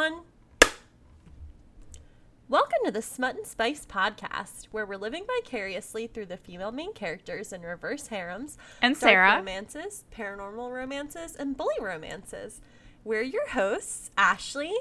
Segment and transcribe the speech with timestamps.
[0.00, 0.22] On.
[2.48, 6.94] Welcome to the Smut and Spice podcast, where we're living vicariously through the female main
[6.94, 9.36] characters in reverse harems, And Sarah.
[9.36, 12.62] romances, paranormal romances, and bully romances.
[13.04, 14.72] We're your hosts, Ashley.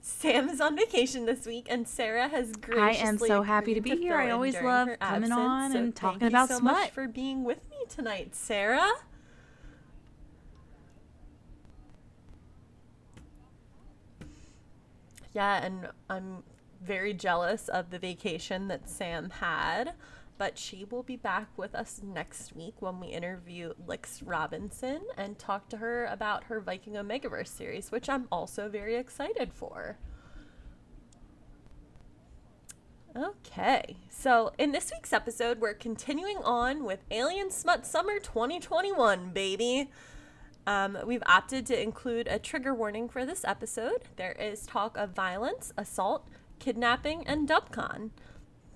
[0.00, 3.06] Sam is on vacation this week, and Sarah has I graciously.
[3.08, 4.18] am so happy to be here.
[4.18, 6.72] fill I always love coming absence, on so and thank talking you about so smut.
[6.74, 8.90] much for being with me tonight, Sarah.
[15.34, 16.42] Yeah, and I'm
[16.82, 19.94] very jealous of the vacation that Sam had,
[20.36, 25.38] but she will be back with us next week when we interview Lix Robinson and
[25.38, 29.98] talk to her about her Viking Omegaverse series, which I'm also very excited for.
[33.14, 39.90] Okay, so in this week's episode, we're continuing on with Alien Smut Summer 2021, baby.
[40.66, 44.04] Um, we've opted to include a trigger warning for this episode.
[44.16, 48.10] There is talk of violence, assault, kidnapping, and dubcon.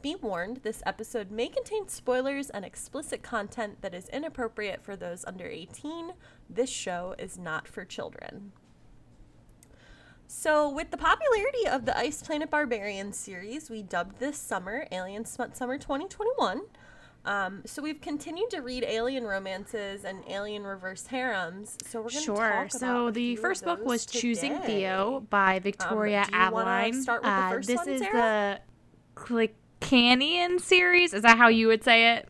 [0.02, 5.24] Be warned, this episode may contain spoilers and explicit content that is inappropriate for those
[5.24, 6.12] under 18.
[6.50, 8.52] This show is not for children.
[10.28, 15.24] So, with the popularity of the Ice Planet Barbarian series, we dubbed this summer Alien
[15.24, 16.62] Smut Summer 2021.
[17.26, 21.76] Um, so we've continued to read alien romances and alien reverse harems.
[21.84, 22.36] So we're going to Sure.
[22.50, 24.58] talk So about a the first book was Choosing.
[24.60, 27.02] Theo by Victoria do you wanna Aveline.
[27.02, 28.60] start with the Uh, first this one, is Sarah?
[29.16, 31.12] the Clecanian series.
[31.12, 32.28] Is that how you would say it?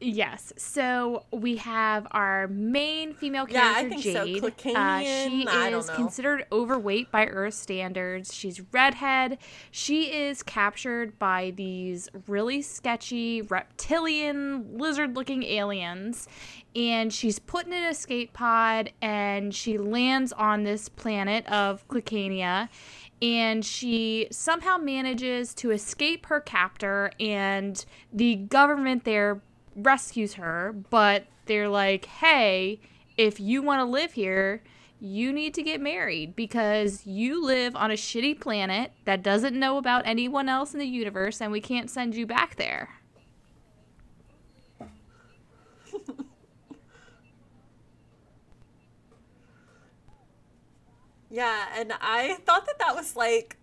[0.00, 0.52] Yes.
[0.56, 4.26] So we have our main female character, Yeah, think so.
[4.26, 4.76] Jade.
[4.76, 8.32] Uh, she is considered overweight by Earth standards.
[8.34, 9.38] She's redhead.
[9.70, 16.26] She is captured by these really sketchy reptilian lizard-looking aliens
[16.74, 22.68] and she's put in an escape pod and she lands on this planet of Clecania
[23.20, 29.42] and she somehow manages to escape her captor and the government there
[29.76, 32.80] rescues her but they're like hey
[33.16, 34.62] if you want to live here
[35.00, 39.78] you need to get married because you live on a shitty planet that doesn't know
[39.78, 42.90] about anyone else in the universe and we can't send you back there.
[51.32, 53.56] Yeah, and I thought that that was like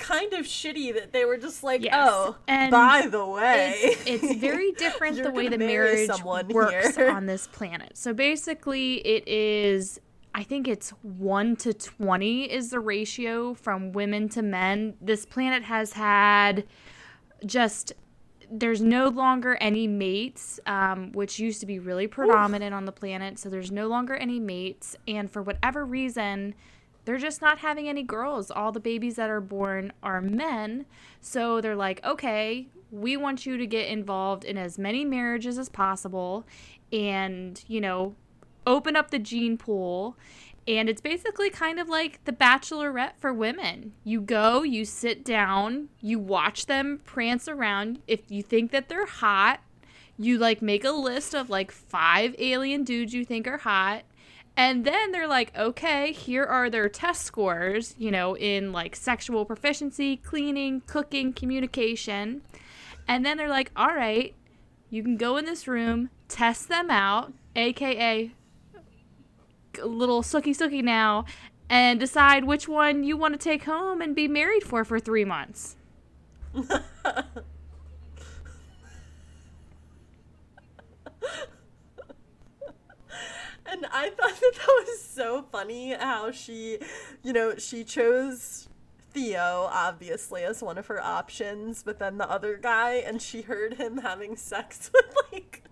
[0.00, 3.74] kind of shitty that they were just like, Yes, oh, and by the way.
[3.80, 7.10] it's, it's very different the way the marriage works here.
[7.10, 7.96] on this planet.
[7.96, 10.00] So basically, it is.
[10.32, 14.94] I think it's 1 to 20 is the ratio from women to men.
[15.00, 16.66] This planet has had
[17.44, 17.92] just
[18.50, 23.38] there's no longer any mates, um, which used to be really predominant on the planet.
[23.38, 26.54] So there's no longer any mates, and for whatever reason,
[27.04, 28.50] they're just not having any girls.
[28.50, 30.86] All the babies that are born are men.
[31.20, 35.68] So they're like, okay, we want you to get involved in as many marriages as
[35.68, 36.44] possible,
[36.92, 38.14] and you know,
[38.66, 40.16] open up the gene pool.
[40.68, 43.92] And it's basically kind of like the bachelorette for women.
[44.04, 48.00] You go, you sit down, you watch them prance around.
[48.06, 49.60] If you think that they're hot,
[50.18, 54.02] you like make a list of like five alien dudes you think are hot.
[54.60, 59.46] And then they're like, okay, here are their test scores, you know, in like sexual
[59.46, 62.42] proficiency, cleaning, cooking, communication.
[63.08, 64.34] And then they're like, all right,
[64.90, 68.32] you can go in this room, test them out, aka
[69.82, 71.24] little sucky sucky now,
[71.70, 75.24] and decide which one you want to take home and be married for for three
[75.24, 75.76] months.
[83.70, 86.78] And I thought that that was so funny how she,
[87.22, 88.68] you know, she chose
[89.12, 93.74] Theo obviously as one of her options, but then the other guy, and she heard
[93.74, 95.62] him having sex with like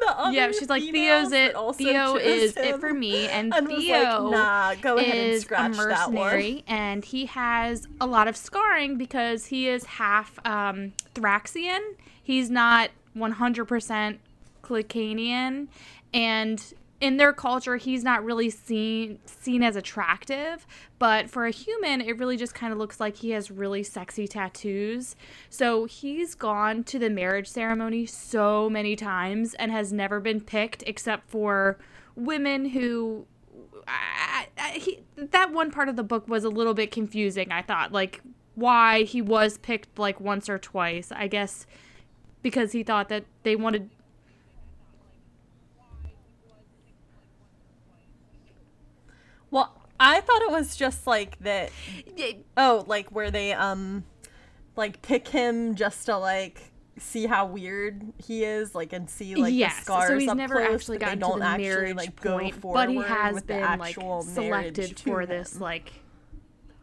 [0.00, 0.32] the other.
[0.32, 1.54] yeah, she's like, Theo's it.
[1.54, 5.30] also Theo is it for me, and, And was like, Theo nah, go ahead and
[5.30, 6.14] is a scratch that one.
[6.14, 11.80] mercenary, and he has a lot of scarring because he is half um, Thraxian.
[12.22, 14.18] He's not 100%
[14.62, 15.68] Clecanian,
[16.12, 20.66] and in their culture, he's not really seen seen as attractive.
[20.98, 24.26] But for a human, it really just kind of looks like he has really sexy
[24.26, 25.16] tattoos.
[25.50, 30.82] So he's gone to the marriage ceremony so many times and has never been picked
[30.86, 31.78] except for
[32.16, 33.26] women who
[33.86, 37.52] I, I, he, that one part of the book was a little bit confusing.
[37.52, 38.22] I thought like
[38.54, 41.12] why he was picked like once or twice.
[41.12, 41.66] I guess
[42.42, 43.90] because he thought that they wanted
[49.54, 51.70] Well, I thought it was just like that.
[52.56, 54.02] Oh, like where they um,
[54.74, 59.54] like pick him just to like see how weird he is, like and see like
[59.54, 60.08] yes, the scars.
[60.08, 62.60] so he's up never close, actually they gotten don't to the actually, marriage like, point,
[62.60, 65.92] go but he has the been like selected for to this like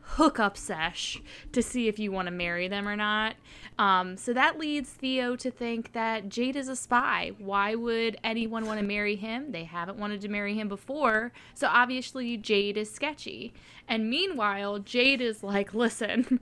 [0.01, 1.21] hookup sesh
[1.51, 3.35] to see if you want to marry them or not.
[3.77, 7.31] Um, so that leads Theo to think that Jade is a spy.
[7.39, 9.51] Why would anyone want to marry him?
[9.51, 11.31] They haven't wanted to marry him before.
[11.55, 13.53] So obviously Jade is sketchy.
[13.87, 16.39] And meanwhile, Jade is like, listen,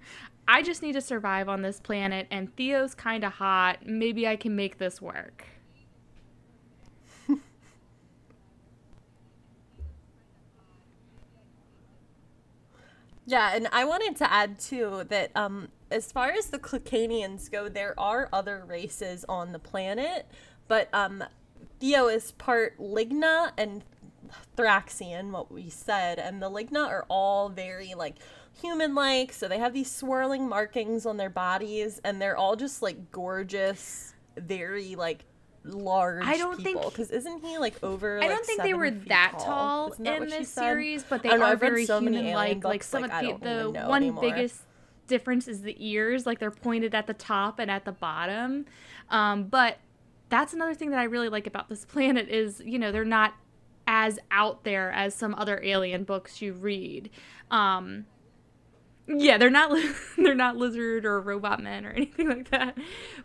[0.47, 3.85] I just need to survive on this planet, and Theo's kind of hot.
[3.85, 5.45] Maybe I can make this work.
[13.29, 17.69] Yeah, and I wanted to add too that um, as far as the Clecanians go,
[17.69, 20.25] there are other races on the planet,
[20.67, 21.23] but um,
[21.79, 23.83] Theo is part Ligna and
[24.57, 28.15] Thraxian, what we said, and the Ligna are all very like
[28.63, 33.11] human-like, so they have these swirling markings on their bodies, and they're all just like
[33.11, 35.25] gorgeous, very like
[35.63, 38.17] large I don't think- Because isn't he like over?
[38.17, 41.55] I like, don't think they were that tall in this series, but they know, are
[41.55, 42.33] very so human.
[42.33, 44.21] Like Like some like, of the the one anymore.
[44.21, 44.61] biggest
[45.07, 48.65] difference is the ears, like they're pointed at the top and at the bottom.
[49.09, 49.79] Um, but
[50.29, 53.33] that's another thing that I really like about this planet is you know they're not
[53.87, 57.09] as out there as some other alien books you read.
[57.49, 58.05] Um,
[59.09, 59.77] yeah, they're not
[60.17, 62.77] they're not lizard or robot men or anything like that.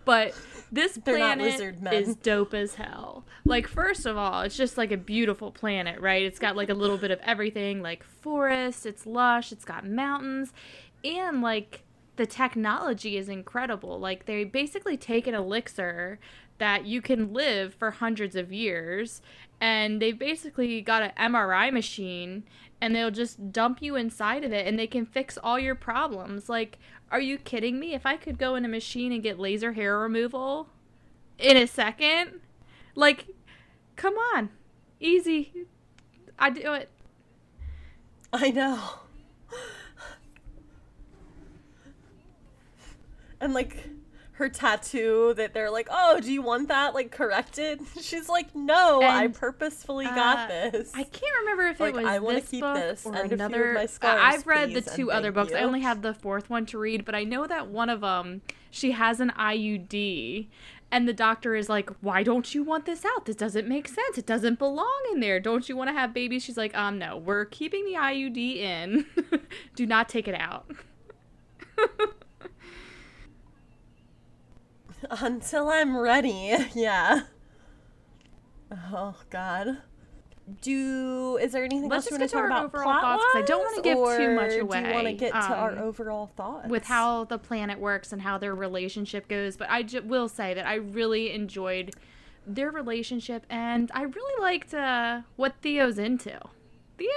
[0.04, 0.34] But
[0.72, 1.60] this planet
[1.92, 3.24] is dope as hell.
[3.44, 6.22] Like first of all, it's just like a beautiful planet, right?
[6.22, 10.52] It's got like a little bit of everything, like forest, it's lush, it's got mountains,
[11.04, 11.82] and like
[12.16, 13.98] the technology is incredible.
[13.98, 16.18] Like they basically take an elixir
[16.58, 19.20] that you can live for hundreds of years
[19.60, 22.44] and they've basically got an MRI machine
[22.84, 26.50] and they'll just dump you inside of it and they can fix all your problems.
[26.50, 26.78] Like,
[27.10, 27.94] are you kidding me?
[27.94, 30.68] If I could go in a machine and get laser hair removal
[31.38, 32.40] in a second,
[32.94, 33.28] like,
[33.96, 34.50] come on,
[35.00, 35.50] easy.
[36.38, 36.90] I do it.
[38.34, 38.78] I know.
[43.40, 43.88] And like
[44.34, 49.00] her tattoo that they're like, "Oh, do you want that like corrected?" She's like, "No,
[49.02, 52.40] I And, purposefully got Uh, this." I can't remember if Like, it was I wanna
[52.40, 53.72] this keep book this or and a few of another.
[53.74, 55.52] my I- scars, I've read the please, and two other books.
[55.52, 58.42] I only have the fourth one to read, but I know that one of them
[58.70, 60.48] she has an IUD,
[60.90, 63.26] and the doctor is like, "Why don't you want this out?
[63.26, 64.18] This doesn't make sense.
[64.18, 65.38] It doesn't belong in there.
[65.38, 67.16] Don't you want to have babies?" She's like, "Um, no.
[67.16, 69.06] We're keeping the IUD in.
[69.76, 70.66] Do not take it out."
[75.20, 76.54] Until I'm ready.
[76.74, 77.22] Yeah.
[78.92, 79.78] Oh God.
[80.60, 83.42] Do is there anything Let's else you want to talk our about overall thoughts, I
[83.42, 84.56] don't wanna plot-wise, give too much or Do
[84.88, 88.20] you want to get to our um, overall thoughts with how the planet works and
[88.20, 89.56] how their relationship goes.
[89.56, 91.94] But I j- will say that I really enjoyed
[92.46, 96.38] their relationship, and I really liked uh, what Theo's into.
[96.98, 97.08] Theo,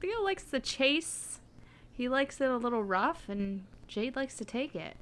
[0.00, 1.40] Theo likes to chase.
[1.92, 4.96] He likes it a little rough, and Jade likes to take it.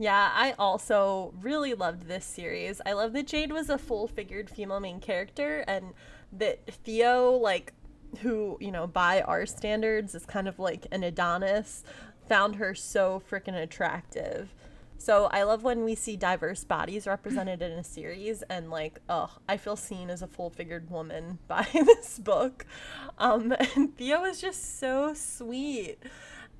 [0.00, 2.80] Yeah, I also really loved this series.
[2.86, 5.92] I love that Jade was a full figured female main character and
[6.32, 7.74] that Theo, like,
[8.22, 11.84] who, you know, by our standards is kind of like an Adonis,
[12.26, 14.54] found her so freaking attractive.
[14.96, 19.30] So I love when we see diverse bodies represented in a series and like, oh,
[19.50, 22.64] I feel seen as a full figured woman by this book.
[23.18, 25.98] Um, and Theo is just so sweet.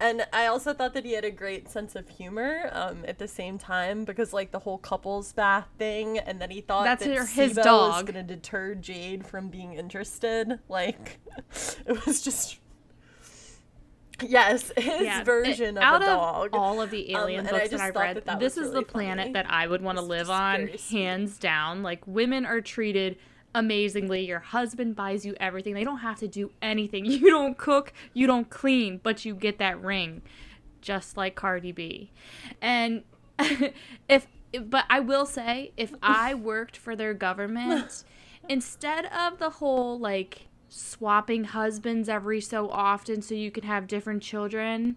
[0.00, 3.28] And I also thought that he had a great sense of humor um, at the
[3.28, 7.28] same time because, like, the whole couples bath thing, and then he thought That's that
[7.28, 10.59] his Sibo was going to deter Jade from being interested.
[10.71, 11.21] Like,
[11.87, 12.59] it was just.
[14.23, 16.50] Yes, his Yeah, version it- of out a dog.
[16.52, 18.75] all of the Um, alien I books that I've read, that that this is really
[18.75, 19.33] the planet funny.
[19.33, 21.83] that I would want to live on, hands down.
[21.83, 23.16] Like women are treated
[23.54, 24.26] amazingly.
[24.26, 25.75] Your husband buys you everything.
[25.75, 27.04] They don't have to do anything.
[27.21, 30.23] You don't cook, you don't clean, but you get that ring,
[30.80, 32.11] just like Cardi B.
[32.62, 33.02] And
[34.09, 34.26] if,
[34.64, 38.04] but I will say, if I worked for their government,
[38.49, 44.23] instead of the whole like swapping husbands every so often so you can have different
[44.23, 44.97] children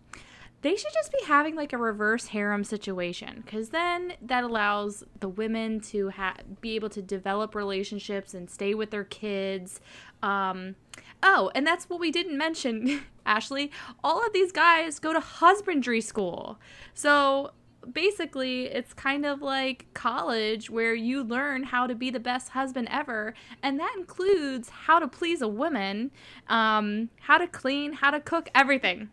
[0.64, 5.28] they should just be having like a reverse harem situation because then that allows the
[5.28, 9.82] women to ha- be able to develop relationships and stay with their kids.
[10.24, 10.76] Um,
[11.22, 13.72] oh and that's what we didn't mention ashley.
[14.04, 16.60] All of these guys go to husbandry school.
[16.94, 17.52] So
[17.92, 22.88] basically it's kind of like college where you learn how to be the best husband
[22.90, 26.10] ever and that includes how to please a woman
[26.48, 29.10] um, how to clean how to cook everything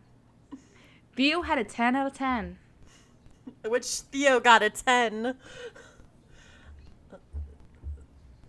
[1.15, 2.59] theo had a 10 out of 10
[3.67, 5.35] which theo got a 10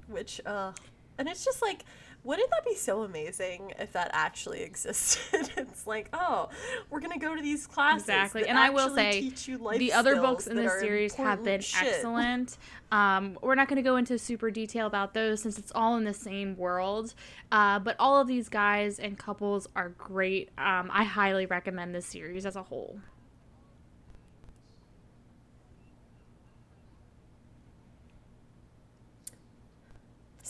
[0.07, 0.71] which uh
[1.17, 1.85] and it's just like
[2.23, 5.49] wouldn't that be so amazing if that actually existed?
[5.57, 6.49] it's like, oh,
[6.89, 8.03] we're gonna go to these classes.
[8.03, 9.31] Exactly, and I will say
[9.77, 11.87] the other books in this series have been shit.
[11.87, 12.57] excellent.
[12.91, 16.13] Um, we're not gonna go into super detail about those since it's all in the
[16.13, 17.13] same world.
[17.49, 20.49] Uh, but all of these guys and couples are great.
[20.57, 22.99] Um, I highly recommend this series as a whole.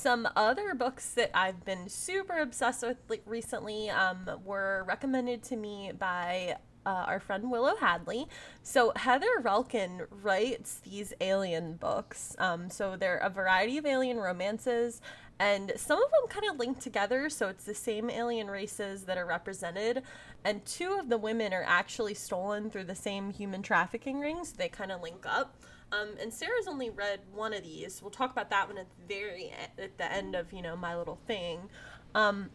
[0.01, 5.91] Some other books that I've been super obsessed with recently um, were recommended to me
[5.91, 6.55] by
[6.88, 8.25] uh, our friend Willow Hadley.
[8.63, 12.36] So Heather Relkin writes these alien books.
[12.39, 15.01] Um, so they're a variety of alien romances,
[15.39, 17.29] and some of them kind of link together.
[17.29, 20.01] So it's the same alien races that are represented,
[20.43, 24.53] and two of the women are actually stolen through the same human trafficking rings.
[24.53, 25.62] They kind of link up.
[25.91, 28.01] Um, and Sarah's only read one of these.
[28.01, 30.95] We'll talk about that one at the very at the end of you know my
[30.98, 31.69] little thing.
[32.15, 32.50] Um,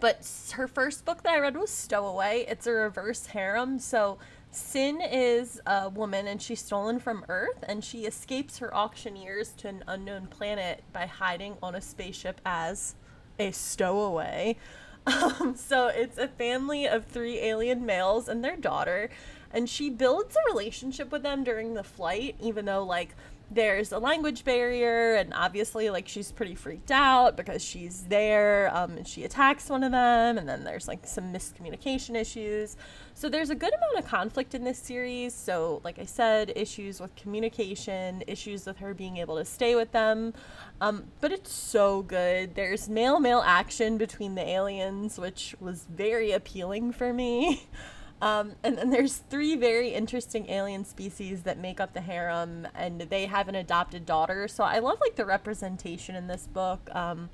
[0.00, 2.44] but her first book that I read was Stowaway.
[2.48, 3.78] It's a reverse harem.
[3.78, 4.18] So
[4.56, 9.68] Sin is a woman and she's stolen from Earth and she escapes her auctioneers to
[9.68, 12.94] an unknown planet by hiding on a spaceship as
[13.38, 14.56] a stowaway.
[15.08, 19.08] Um, so it's a family of three alien males and their daughter
[19.52, 23.14] and she builds a relationship with them during the flight even though like
[23.50, 28.96] there's a language barrier and obviously like she's pretty freaked out because she's there um,
[28.96, 32.76] and she attacks one of them and then there's like some miscommunication issues.
[33.14, 35.32] So there's a good amount of conflict in this series.
[35.32, 39.92] So like i said issues with communication issues with her being able to stay with
[39.92, 40.34] them.
[40.80, 42.56] Um, but it's so good.
[42.56, 47.68] There's male male action between the aliens which was very appealing for me
[48.22, 53.02] Um, and then there's three very interesting alien species that make up the harem, and
[53.02, 54.48] they have an adopted daughter.
[54.48, 56.88] So I love like the representation in this book.
[56.94, 57.28] Um,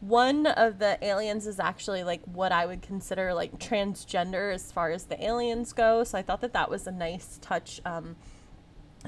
[0.00, 4.90] one of the aliens is actually like what I would consider like transgender as far
[4.92, 6.04] as the aliens go.
[6.04, 7.80] So I thought that that was a nice touch.
[7.84, 8.16] Um,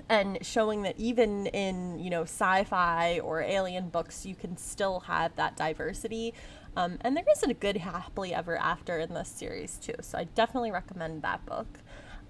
[0.09, 5.35] and showing that even in you know sci-fi or alien books you can still have
[5.37, 6.33] that diversity
[6.76, 9.95] um, and there isn't a good happily ever after in this series, too.
[10.00, 11.79] So I definitely recommend that book.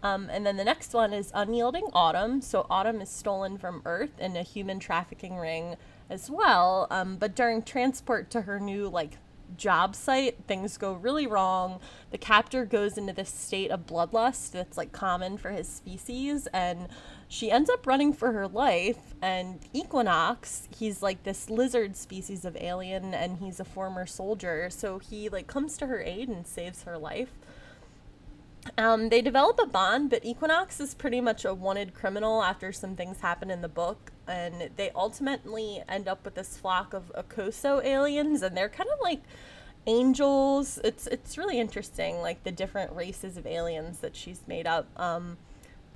[0.03, 2.41] Um, and then the next one is Unyielding Autumn.
[2.41, 5.77] So Autumn is stolen from Earth in a human trafficking ring
[6.11, 6.89] as well.
[6.91, 9.19] Um, but during transport to her new, like,
[9.57, 11.81] job site, things go really wrong.
[12.11, 16.47] The captor goes into this state of bloodlust that's, like, common for his species.
[16.49, 16.89] And
[17.33, 22.55] she ends up running for her life and equinox he's like this lizard species of
[22.59, 26.83] alien and he's a former soldier so he like comes to her aid and saves
[26.83, 27.33] her life
[28.78, 32.95] um, they develop a bond but equinox is pretty much a wanted criminal after some
[32.95, 37.85] things happen in the book and they ultimately end up with this flock of Okoso
[37.85, 39.23] aliens and they're kind of like
[39.87, 44.87] angels it's it's really interesting like the different races of aliens that she's made up
[44.97, 45.37] um,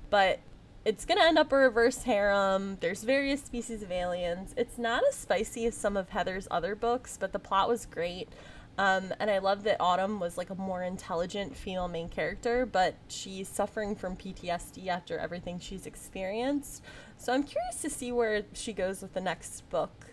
[0.09, 0.39] but
[0.87, 2.77] it's gonna end up a reverse harem.
[2.79, 4.53] There's various species of aliens.
[4.55, 8.29] It's not as spicy as some of Heather's other books, but the plot was great.
[8.77, 12.95] Um, and I love that Autumn was like a more intelligent female main character, but
[13.07, 16.83] she's suffering from PTSD after everything she's experienced.
[17.17, 20.05] So I'm curious to see where she goes with the next book.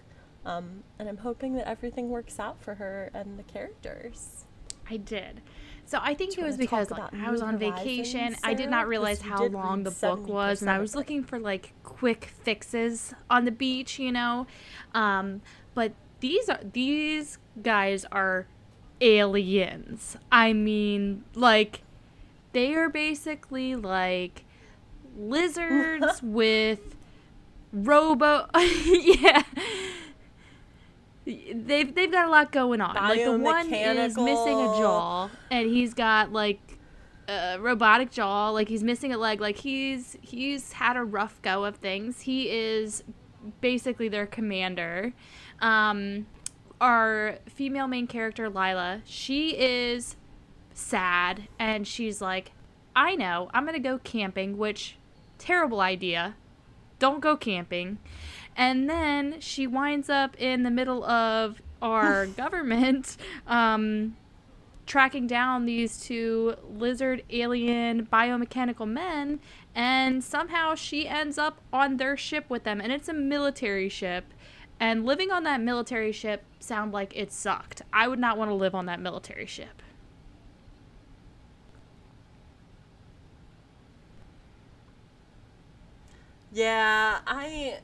[0.47, 4.45] Um, and I'm hoping that everything works out for her and the characters.
[4.89, 5.43] I did.
[5.87, 8.37] So I think it was because like, I was on vacation.
[8.43, 11.75] I did not realize how long the book was, and I was looking for like
[11.83, 14.47] quick fixes on the beach, you know.
[14.95, 15.43] Um,
[15.75, 18.47] but these are these guys are
[19.01, 20.17] aliens.
[20.31, 21.83] I mean, like
[22.53, 24.45] they are basically like
[25.17, 26.97] lizards with
[27.73, 29.43] robo yeah
[31.27, 32.95] they've they've got a lot going on.
[32.95, 36.79] Like the one is missing a jaw, and he's got like
[37.29, 38.51] a robotic jaw.
[38.51, 39.41] Like he's missing a leg.
[39.41, 42.23] Like he's he's had a rough go of things.
[42.23, 43.05] He is
[43.61, 45.13] basically their commander.
[45.61, 46.27] Um,
[46.81, 50.17] our female main character Lila, she is
[50.73, 52.53] sad, and she's like,
[52.97, 54.57] I know, I'm gonna go camping.
[54.57, 54.97] Which
[55.39, 56.37] terrible idea.
[56.99, 57.99] Don't go camping.
[58.57, 63.17] And then she winds up in the middle of our government
[63.47, 64.17] um,
[64.87, 69.41] tracking down these two lizard alien biomechanical men
[69.75, 74.33] and somehow she ends up on their ship with them and it's a military ship
[74.81, 78.55] and living on that military ship sound like it sucked i would not want to
[78.55, 79.83] live on that military ship
[86.55, 87.79] Yeah, I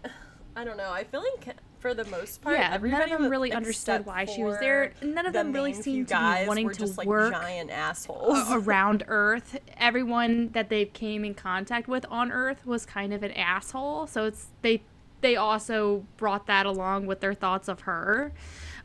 [0.54, 0.92] I don't know.
[0.92, 4.44] I feel like for the most part, yeah none of them really understood why she
[4.44, 7.32] was there none of the them really seemed to be wanting to just, like, work
[7.32, 8.38] giant assholes.
[8.52, 9.58] around Earth.
[9.78, 14.06] Everyone that they came in contact with on Earth was kind of an asshole.
[14.06, 14.82] So it's they
[15.20, 18.32] they also brought that along with their thoughts of her.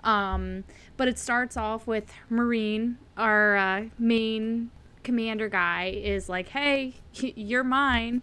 [0.03, 0.63] Um,
[0.97, 4.69] but it starts off with Marine, our uh, main
[5.03, 8.21] commander guy, is like, "Hey, you're mine."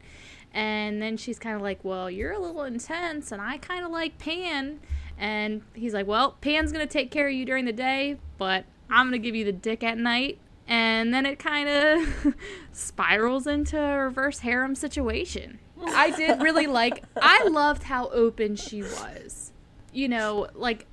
[0.54, 3.90] And then she's kind of like, Well, you're a little intense, and I kind of
[3.90, 4.80] like Pan.
[5.18, 8.64] And he's like, Well, Pan's going to take care of you during the day, but
[8.90, 10.38] I'm going to give you the dick at night.
[10.68, 12.34] And then it kind of
[12.72, 15.58] spirals into a reverse harem situation.
[15.84, 19.52] I did really like, I loved how open she was.
[19.92, 20.86] You know, like,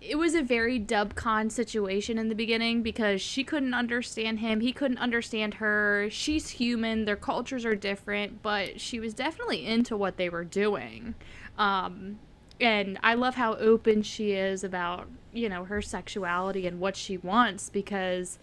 [0.00, 4.72] it was a very dubcon situation in the beginning because she couldn't understand him he
[4.72, 10.16] couldn't understand her she's human their cultures are different but she was definitely into what
[10.16, 11.14] they were doing
[11.58, 12.18] um,
[12.60, 17.16] and i love how open she is about you know her sexuality and what she
[17.18, 18.38] wants because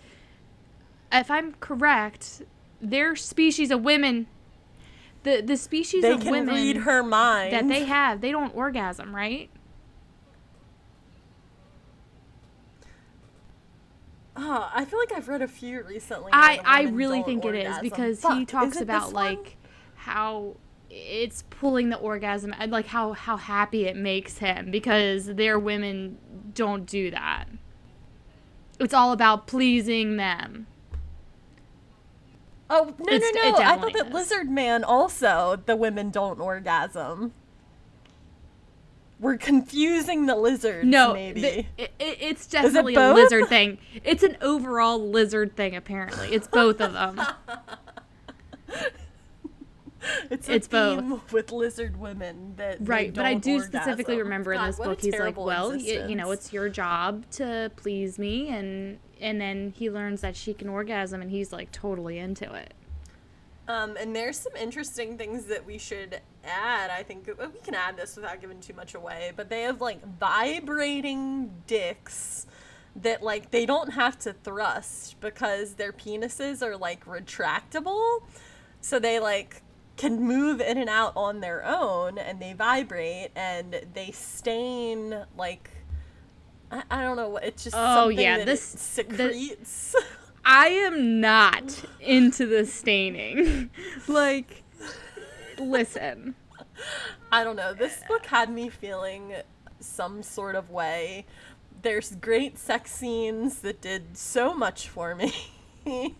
[1.12, 2.42] if i'm correct
[2.82, 4.28] their species of women
[5.24, 7.54] the the species they of can women read her mind.
[7.54, 9.50] that they have they don't orgasm right
[14.36, 16.32] Oh, I feel like I've read a few recently.
[16.34, 19.58] I I really don't think it is because Fuck, he talks about like
[19.96, 20.56] how
[20.90, 26.18] it's pulling the orgasm and like how how happy it makes him because their women
[26.54, 27.46] don't do that.
[28.80, 30.68] It's all about pleasing them.
[32.74, 33.58] Oh no It's- no no!
[33.58, 34.14] I thought that is.
[34.14, 37.34] Lizard Man also the women don't orgasm.
[39.20, 40.88] We're confusing the lizards.
[40.88, 41.42] No, maybe.
[41.42, 43.78] th- it, it- it's definitely a lizard thing.
[44.04, 46.30] It's an overall lizard thing apparently.
[46.34, 47.22] It's both of them.
[50.30, 51.32] it's a it's both.
[51.32, 53.72] with lizard women that they right but i don't orgasm.
[53.82, 57.72] specifically remember in this book he's like well y- you know it's your job to
[57.76, 62.18] please me and and then he learns that she can orgasm and he's like totally
[62.18, 62.74] into it
[63.68, 66.90] Um, and there's some interesting things that we should add.
[66.90, 69.32] I think we can add this without giving too much away.
[69.36, 72.48] But they have like vibrating dicks
[72.98, 78.24] that like they don't have to thrust because their penises are like retractable,
[78.82, 79.62] so they like
[79.98, 85.70] can move in and out on their own, and they vibrate and they stain like.
[86.72, 89.96] I, I don't know what it's just Oh, yeah, this- it the- secretes.
[90.44, 93.70] i am not into the staining
[94.08, 94.64] like
[95.60, 96.34] listen
[97.32, 97.74] I don't know.
[97.74, 99.34] This book had me feeling
[99.80, 101.26] some sort of way.
[101.82, 105.34] There's great sex scenes that did so much for me.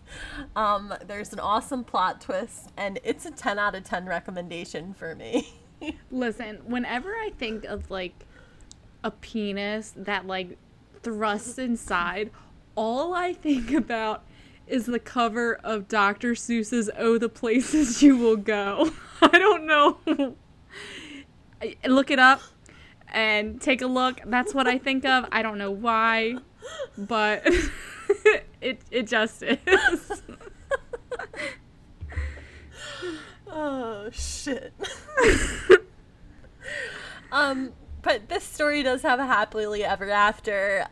[0.56, 5.14] um, there's an awesome plot twist, and it's a 10 out of 10 recommendation for
[5.14, 5.54] me.
[6.10, 8.26] listen whenever i think of like
[9.04, 10.56] a penis that like
[11.02, 12.30] thrusts inside
[12.74, 14.22] all i think about
[14.66, 18.90] is the cover of dr seuss's oh the places you will go.
[19.20, 20.36] I don't know.
[21.86, 22.40] Look it up
[23.08, 24.20] and take a look.
[24.24, 25.26] That's what i think of.
[25.32, 26.36] I don't know why
[26.96, 27.46] but
[28.62, 30.22] it it just is
[33.52, 34.72] oh, shit.
[37.32, 37.72] um,
[38.02, 40.86] but this story does have a happily ever after.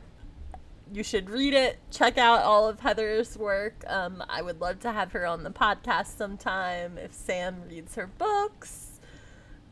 [0.92, 1.78] You should read it.
[1.90, 3.84] Check out all of Heather's work.
[3.86, 8.06] Um, I would love to have her on the podcast sometime if Sam reads her
[8.06, 9.00] books.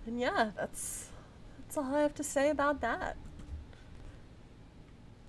[0.07, 1.09] And yeah, that's
[1.59, 3.17] that's all I have to say about that.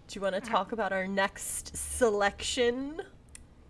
[0.10, 3.00] Do you want to talk about our next selection?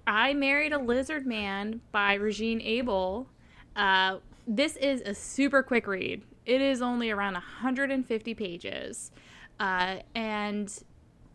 [0.07, 3.27] I Married a Lizard Man by Regine Abel.
[3.75, 6.21] Uh, this is a super quick read.
[6.45, 9.11] It is only around 150 pages.
[9.59, 10.73] Uh, and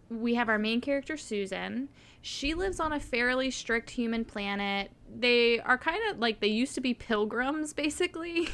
[0.08, 1.90] we have our main character, Susan.
[2.22, 4.90] She lives on a fairly strict human planet.
[5.14, 8.48] They are kind of like they used to be pilgrims, basically.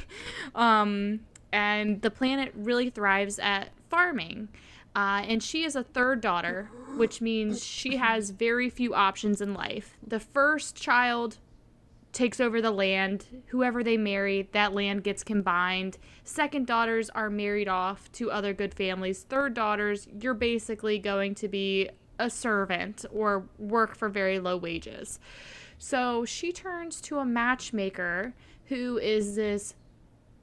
[0.57, 1.21] Um,
[1.53, 4.49] and the planet really thrives at farming.
[4.95, 9.55] Uh, and she is a third daughter, which means she has very few options in
[9.55, 9.97] life.
[10.07, 11.39] The first child
[12.13, 13.45] takes over the land.
[13.47, 15.99] Whoever they marry, that land gets combined.
[16.25, 19.23] Second daughters are married off to other good families.
[19.23, 25.21] Third daughters, you're basically going to be a servant or work for very low wages.
[25.79, 28.35] So she turns to a matchmaker
[28.67, 29.75] who is this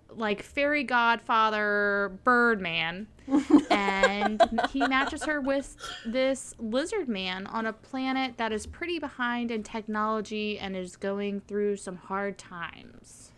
[0.09, 3.07] like fairy godfather Birdman,
[3.69, 4.41] and
[4.71, 9.63] he matches her with this lizard man on a planet that is pretty behind in
[9.63, 13.31] technology and is going through some hard times.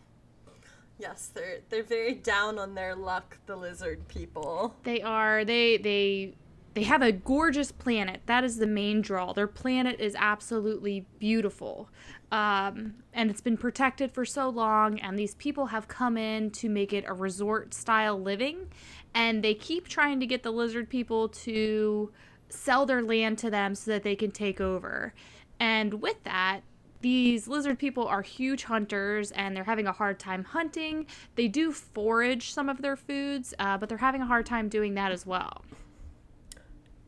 [1.00, 4.76] Yes, they're they're very down on their luck, the lizard people.
[4.84, 6.34] They are they they
[6.74, 8.22] they have a gorgeous planet.
[8.26, 9.34] That is the main draw.
[9.34, 11.90] Their planet is absolutely beautiful.
[12.32, 16.70] Um, and it's been protected for so long, and these people have come in to
[16.70, 18.68] make it a resort style living.
[19.16, 22.12] And they keep trying to get the lizard people to
[22.50, 25.14] sell their land to them so that they can take over.
[25.60, 26.62] And with that,
[27.02, 31.08] these lizard people are huge hunters and they're having a hard time hunting.
[31.36, 34.96] They do forage some of their foods, uh, but they're having a hard time doing
[34.96, 35.64] that as well.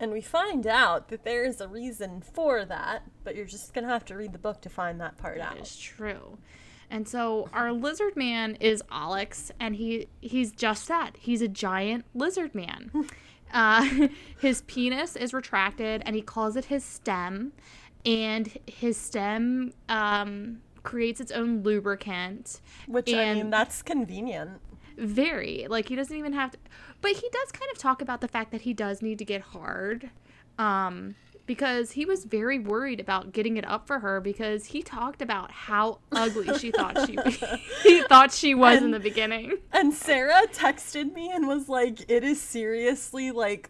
[0.02, 3.86] And we find out that there is a reason for that, but you're just going
[3.86, 5.62] to have to read the book to find that part That out.
[5.62, 6.40] is true.
[6.90, 11.12] And so our lizard man is Alex, and he he's just that.
[11.20, 12.92] He's a giant lizard man.
[13.54, 14.08] uh,
[14.40, 17.54] his penis is retracted, and he calls it his stem.
[18.04, 22.60] And his stem um, creates its own lubricant.
[22.88, 24.60] Which, I mean, that's convenient.
[24.98, 26.58] Very like he doesn't even have to,
[27.02, 29.42] but he does kind of talk about the fact that he does need to get
[29.42, 30.10] hard.
[30.58, 35.22] Um, because he was very worried about getting it up for her because he talked
[35.22, 37.18] about how ugly she thought she
[37.84, 39.58] he thought she was in the beginning.
[39.74, 43.70] And Sarah texted me and was like, it is seriously like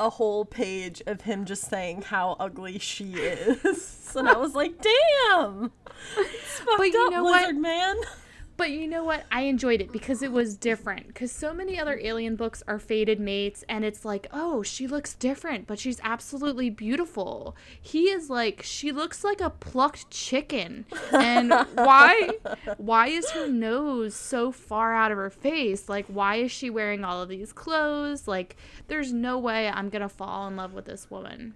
[0.00, 4.12] a whole page of him just saying how ugly she is.
[4.16, 5.70] and I was like, damn.
[6.16, 7.42] It's fucked you up, know what?
[7.42, 7.96] lizard man.
[8.60, 9.24] But you know what?
[9.32, 11.06] I enjoyed it because it was different.
[11.06, 15.14] Because so many other alien books are fated mates, and it's like, oh, she looks
[15.14, 17.56] different, but she's absolutely beautiful.
[17.80, 20.84] He is like, she looks like a plucked chicken.
[21.10, 22.32] And why?
[22.76, 25.88] Why is her nose so far out of her face?
[25.88, 28.28] Like, why is she wearing all of these clothes?
[28.28, 28.56] Like,
[28.88, 31.54] there's no way I'm gonna fall in love with this woman.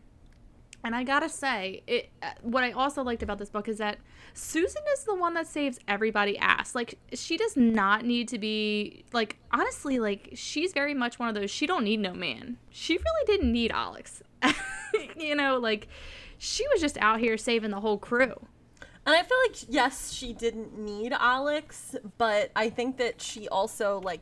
[0.85, 2.11] And I gotta say, it.
[2.23, 3.99] uh, What I also liked about this book is that
[4.35, 6.75] Susan is the one that saves everybody ass.
[6.75, 11.35] Like she does not need to be like honestly, like she's very much one of
[11.35, 11.51] those.
[11.51, 12.59] She don't need no man.
[12.71, 14.23] She really didn't need Alex.
[15.17, 15.89] you know, like
[16.37, 18.35] she was just out here saving the whole crew.
[19.07, 24.01] And I feel like yes, she didn't need Alex, but I think that she also
[24.05, 24.21] like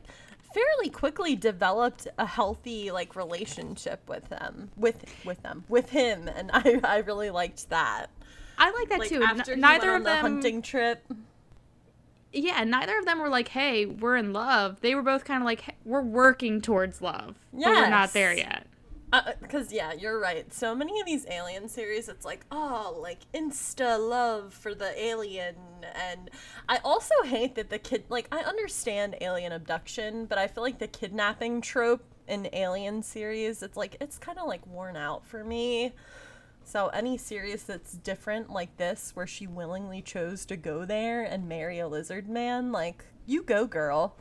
[0.53, 6.51] fairly quickly developed a healthy like relationship with them, with with them, with him, and
[6.53, 8.07] I I really liked that.
[8.57, 9.23] I like that Like too.
[9.23, 10.21] N- after he neither of the them.
[10.21, 11.03] hunting trip.
[12.31, 15.45] Yeah, neither of them were like, "Hey, we're in love." They were both kind of
[15.45, 18.65] like, hey, "We're working towards love, but we're not there yet."
[19.13, 20.51] Uh, because yeah, you're right.
[20.51, 25.55] So many of these alien series, it's like oh, like insta love for the alien,
[25.93, 26.31] and
[26.67, 28.05] I also hate that the kid.
[28.09, 33.61] Like I understand alien abduction, but I feel like the kidnapping trope in alien series,
[33.61, 35.93] it's like it's kind of like worn out for me.
[36.63, 41.47] So any series that's different like this, where she willingly chose to go there and
[41.47, 44.17] marry a lizard man, like you go, girl.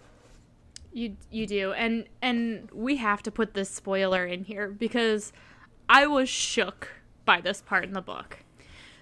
[0.92, 5.32] You you do, and and we have to put this spoiler in here because
[5.88, 6.88] I was shook
[7.24, 8.38] by this part in the book.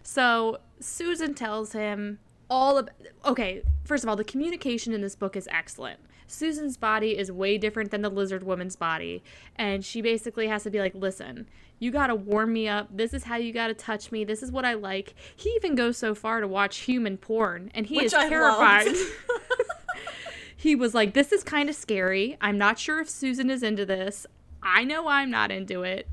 [0.02, 2.94] So Susan tells him all about.
[3.24, 6.00] Okay, first of all, the communication in this book is excellent.
[6.26, 9.22] Susan's body is way different than the lizard woman's body,
[9.56, 11.48] and she basically has to be like, "Listen,
[11.80, 12.88] you gotta warm me up.
[12.96, 14.22] This is how you gotta touch me.
[14.22, 17.86] This is what I like." He even goes so far to watch human porn, and
[17.86, 18.86] he Which is I terrified.
[20.60, 22.36] he was like, This is kind of scary.
[22.38, 24.26] I'm not sure if Susan is into this.
[24.62, 26.06] I know I'm not into it.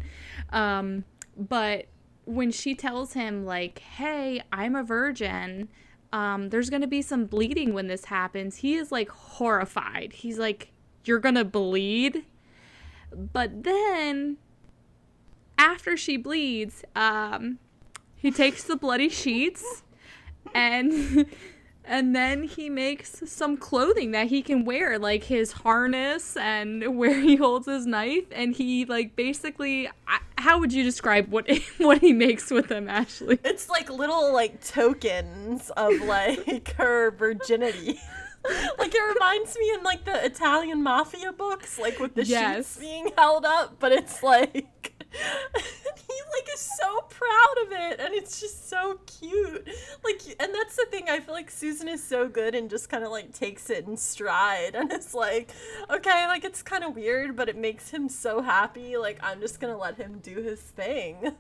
[0.52, 1.04] Um,
[1.36, 1.88] but
[2.24, 5.68] when she tells him, like, Hey, I'm a virgin,
[6.14, 10.14] um, there's going to be some bleeding when this happens, he is like horrified.
[10.14, 10.72] He's like,
[11.04, 12.24] You're going to bleed?
[13.12, 14.38] But then,
[15.58, 17.60] after she bleeds, um,
[18.16, 19.84] he takes the bloody sheets
[20.56, 21.26] and
[21.88, 27.20] and then he makes some clothing that he can wear like his harness and where
[27.20, 32.00] he holds his knife and he like basically I, how would you describe what what
[32.02, 38.00] he makes with them ashley It's like little like tokens of like her virginity.
[38.80, 42.56] like it reminds me in like the Italian mafia books, like with the Yes.
[42.76, 44.94] sheets being held up, but it's like
[45.56, 49.68] he like is so proud of it and it's just so cute.
[50.04, 53.04] Like and that's the thing, I feel like Susan is so good and just kind
[53.04, 55.52] of like takes it in stride and it's like,
[55.90, 58.98] okay, like it's kind of weird, but it makes him so happy.
[58.98, 61.34] Like I'm just gonna let him do his thing.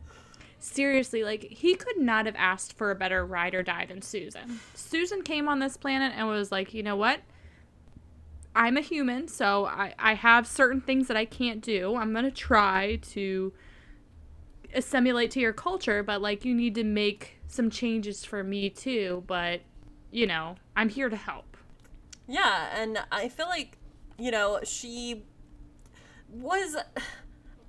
[0.60, 4.60] seriously, like he could not have asked for a better ride or die than Susan.
[4.74, 7.22] Susan came on this planet and was like, you know what?
[8.56, 11.96] I'm a human, so I, I have certain things that I can't do.
[11.96, 13.54] I'm gonna try to
[14.78, 19.24] assimilate to your culture, but like you need to make some changes for me too.
[19.28, 19.62] But
[20.12, 21.58] you know, I'm here to help.
[22.28, 23.78] Yeah, and I feel like,
[24.18, 25.24] you know, she
[26.30, 26.78] was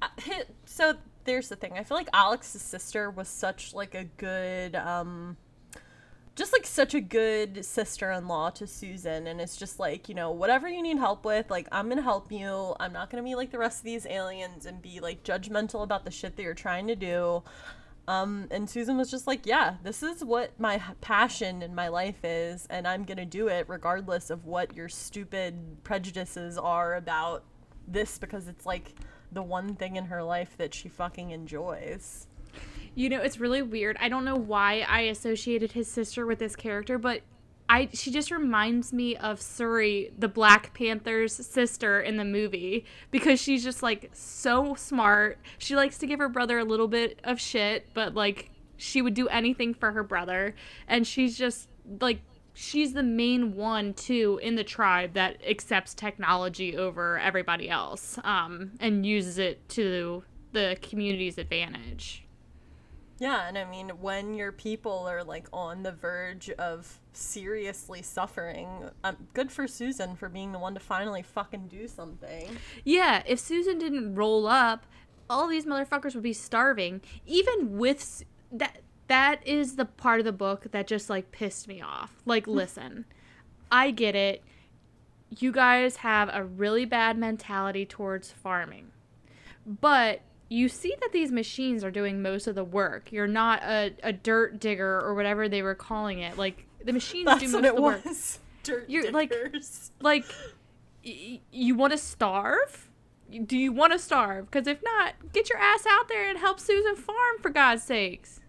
[0.64, 0.94] so
[1.25, 1.73] there's the thing.
[1.75, 5.37] I feel like Alex's sister was such like a good um
[6.38, 10.68] just like such a good sister-in-law to Susan and it's just like, you know, whatever
[10.68, 12.77] you need help with, like I'm going to help you.
[12.79, 15.83] I'm not going to be like the rest of these aliens and be like judgmental
[15.83, 17.42] about the shit that you're trying to do.
[18.07, 22.24] Um, and Susan was just like, yeah, this is what my passion in my life
[22.24, 27.44] is, and I'm gonna do it regardless of what your stupid prejudices are about
[27.87, 28.94] this because it's like
[29.31, 32.29] the one thing in her life that she fucking enjoys.
[32.94, 33.96] You know, it's really weird.
[34.01, 37.22] I don't know why I associated his sister with this character, but
[37.68, 43.40] I she just reminds me of Shuri, the Black Panther's sister in the movie, because
[43.40, 45.38] she's just like so smart.
[45.59, 49.14] She likes to give her brother a little bit of shit, but like she would
[49.14, 50.55] do anything for her brother,
[50.87, 51.68] and she's just
[52.01, 52.20] like
[52.55, 58.72] she's the main one too in the tribe that accepts technology over everybody else um,
[58.81, 62.27] and uses it to the community's advantage.
[63.18, 68.68] Yeah, and I mean, when your people are like on the verge of seriously suffering,
[69.02, 72.57] um, good for Susan for being the one to finally fucking do something.
[72.85, 74.87] Yeah, if Susan didn't roll up,
[75.28, 77.00] all these motherfuckers would be starving.
[77.26, 81.81] Even with that, that is the part of the book that just like pissed me
[81.81, 82.22] off.
[82.24, 83.04] Like, listen,
[83.70, 84.44] I get it.
[85.37, 88.92] You guys have a really bad mentality towards farming,
[89.66, 93.13] but you see that these machines are doing most of the work.
[93.13, 96.39] You're not a, a dirt digger or whatever they were calling it.
[96.39, 98.05] Like the machines That's do most of the work.
[98.05, 98.39] was.
[98.65, 99.93] Dirt You're like- diggers.
[100.01, 100.25] Like
[101.05, 102.89] y- you want to starve?
[103.47, 104.47] Do you want to starve?
[104.51, 108.41] Because if not, get your ass out there and help Susan farm for God's sakes.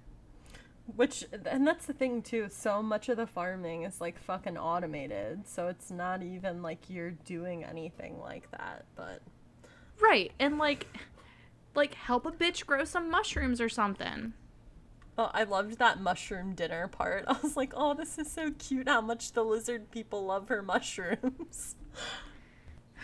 [0.95, 2.47] Which, and that's the thing too.
[2.49, 7.11] So much of the farming is like fucking automated, so it's not even like you're
[7.11, 8.85] doing anything like that.
[8.95, 9.21] But
[10.01, 10.87] Right, and like,
[11.75, 14.33] like help a bitch grow some mushrooms or something.
[15.17, 17.25] oh, I loved that mushroom dinner part.
[17.27, 18.87] I was like, oh, this is so cute.
[18.87, 21.75] How much the lizard people love her mushrooms.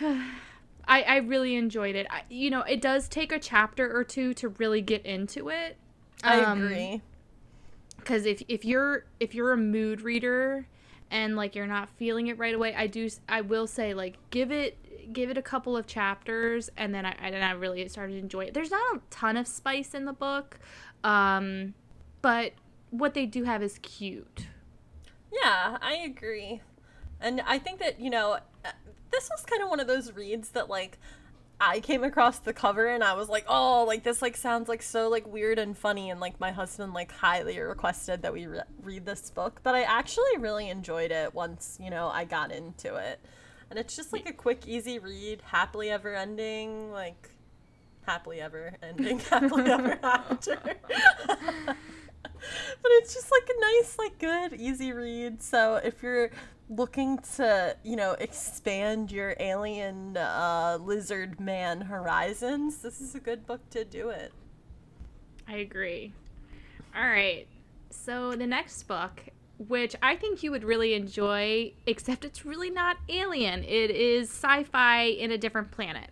[0.00, 2.06] I, I really enjoyed it.
[2.10, 5.76] I, you know, it does take a chapter or two to really get into it.
[6.22, 7.02] I Um, agree.
[7.98, 10.66] because if if you're if you're a mood reader
[11.10, 14.50] and like you're not feeling it right away i do i will say like give
[14.50, 14.76] it
[15.12, 18.44] give it a couple of chapters and then i and i really started to enjoy
[18.44, 20.58] it there's not a ton of spice in the book
[21.04, 21.74] um
[22.22, 22.52] but
[22.90, 24.46] what they do have is cute
[25.32, 26.60] Yeah, I agree.
[27.20, 28.70] And I think that, you know, uh,
[29.10, 30.98] this was kind of one of those reads that, like,
[31.60, 34.82] I came across the cover and I was like, oh, like, this, like, sounds, like,
[34.82, 36.10] so, like, weird and funny.
[36.10, 39.60] And, like, my husband, like, highly requested that we re- read this book.
[39.62, 43.20] But I actually really enjoyed it once, you know, I got into it.
[43.70, 47.30] And it's just, like, a quick, easy read, happily ever ending, like,
[48.06, 50.58] happily ever ending, happily ever after.
[52.82, 55.42] but it's just like a nice like good easy read.
[55.42, 56.30] So if you're
[56.68, 63.46] looking to you know expand your alien uh, lizard man horizons this is a good
[63.46, 64.32] book to do it.
[65.48, 66.12] I agree.
[66.94, 67.46] All right.
[67.90, 69.22] So the next book
[69.58, 73.64] which i think you would really enjoy except it's really not alien.
[73.64, 76.10] It is sci-fi in a different planet.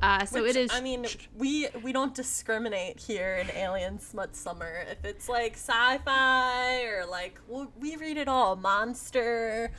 [0.00, 4.34] Uh, so Which, it is i mean we we don't discriminate here in alien smut
[4.34, 4.84] summer.
[4.90, 8.56] If it's like sci-fi or like we read it all.
[8.56, 9.70] Monster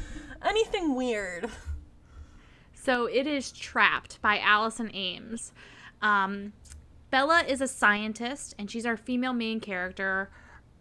[0.43, 1.49] anything weird.
[2.73, 5.53] So it is Trapped by Allison Ames.
[6.01, 6.51] Um,
[7.11, 10.29] Bella is a scientist, and she's our female main character.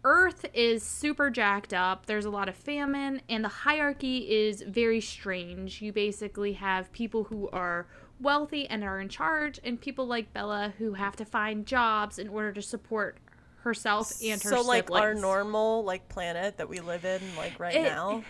[0.03, 2.05] Earth is super jacked up.
[2.05, 5.81] There's a lot of famine, and the hierarchy is very strange.
[5.81, 7.87] You basically have people who are
[8.19, 12.27] wealthy and are in charge, and people like Bella who have to find jobs in
[12.27, 13.17] order to support
[13.63, 17.73] herself and her so like our normal like planet that we live in like right
[17.75, 18.21] It- now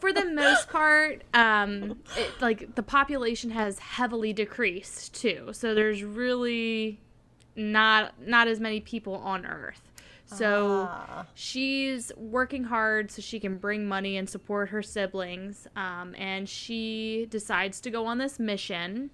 [0.00, 5.50] for the most part, um, it, like the population has heavily decreased too.
[5.52, 7.00] So there's really
[7.54, 9.85] not not as many people on Earth.
[10.26, 11.26] So Ah.
[11.34, 15.66] she's working hard so she can bring money and support her siblings.
[15.76, 19.10] Um, and she decides to go on this mission.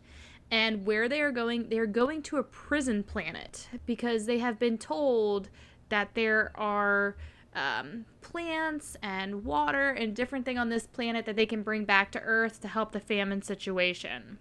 [0.51, 4.77] And where they are going, they're going to a prison planet because they have been
[4.77, 5.49] told
[5.89, 7.17] that there are
[7.55, 12.11] um, plants and water and different thing on this planet that they can bring back
[12.13, 14.39] to Earth to help the famine situation.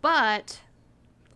[0.00, 0.60] But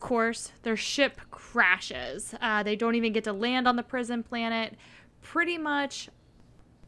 [0.02, 2.34] course, their ship crashes.
[2.40, 4.74] Uh, they don't even get to land on the prison planet.
[5.22, 6.10] Pretty much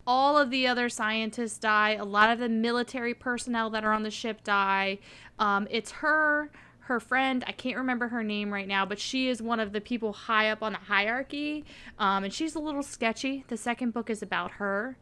[0.06, 1.92] all of the other scientists die.
[1.92, 4.98] A lot of the military personnel that are on the ship die.
[5.38, 6.50] Um, it's her,
[6.80, 7.44] her friend.
[7.46, 10.50] I can't remember her name right now, but she is one of the people high
[10.50, 11.64] up on the hierarchy.
[11.98, 13.44] Um, and she's a little sketchy.
[13.48, 14.98] The second book is about her.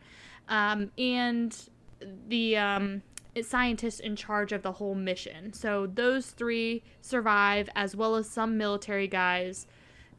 [0.48, 1.56] Um, and
[2.28, 3.02] the um,
[3.40, 5.52] scientists in charge of the whole mission.
[5.52, 9.66] So those three survive, as well as some military guys.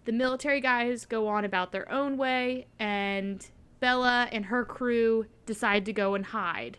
[0.06, 3.46] The military guys go on about their own way, and
[3.80, 6.78] Bella and her crew decide to go and hide.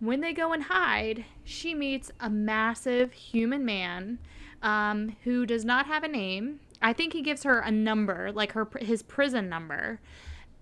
[0.00, 4.18] When they go and hide, she meets a massive human man
[4.62, 6.60] um, who does not have a name.
[6.82, 10.00] I think he gives her a number, like her his prison number,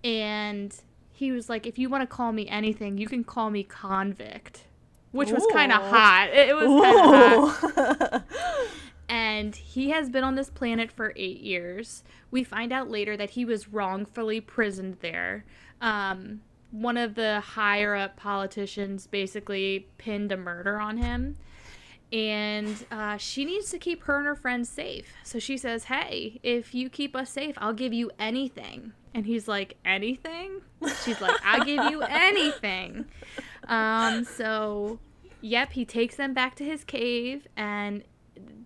[0.04, 0.74] and
[1.10, 4.64] he was like, "If you want to call me anything, you can call me convict,"
[5.12, 6.30] which was kind of hot.
[6.32, 8.24] It was kind of hot.
[9.08, 12.02] and he has been on this planet for eight years.
[12.30, 15.44] We find out later that he was wrongfully prisoned there.
[15.80, 21.36] Um, one of the higher up politicians basically pinned a murder on him.
[22.12, 25.14] And uh, she needs to keep her and her friends safe.
[25.22, 28.92] So she says, Hey, if you keep us safe, I'll give you anything.
[29.14, 30.60] And he's like, Anything?
[31.04, 33.06] She's like, I'll give you anything.
[33.68, 34.98] Um, so,
[35.40, 38.02] yep, he takes them back to his cave and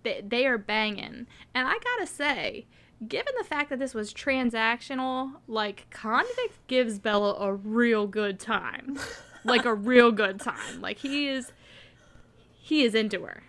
[0.03, 1.27] they, they are banging.
[1.53, 2.65] And I gotta say,
[3.07, 8.97] given the fact that this was transactional, like Convict gives Bella a real good time.
[9.47, 10.81] like a real good time.
[10.81, 11.51] Like he is
[12.51, 13.43] he is into her.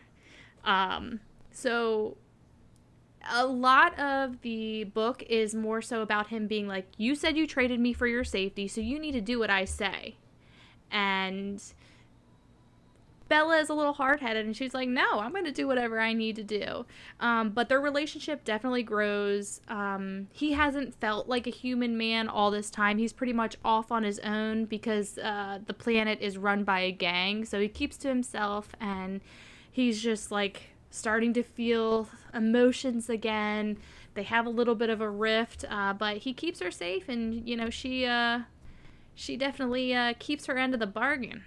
[0.64, 2.16] Um so
[3.30, 7.46] a lot of the book is more so about him being like you said you
[7.46, 10.16] traded me for your safety, so you need to do what I say.
[10.90, 11.62] And
[13.28, 16.00] Bella is a little hard headed and she's like, no, I'm going to do whatever
[16.00, 16.86] I need to do.
[17.20, 19.60] Um, but their relationship definitely grows.
[19.68, 22.98] Um, he hasn't felt like a human man all this time.
[22.98, 26.92] He's pretty much off on his own because uh, the planet is run by a
[26.92, 27.44] gang.
[27.44, 29.20] So he keeps to himself and
[29.70, 33.76] he's just like starting to feel emotions again.
[34.14, 37.46] They have a little bit of a rift, uh, but he keeps her safe and,
[37.46, 38.06] you know, she.
[38.06, 38.40] Uh,
[39.18, 41.42] she definitely uh, keeps her end of the bargain.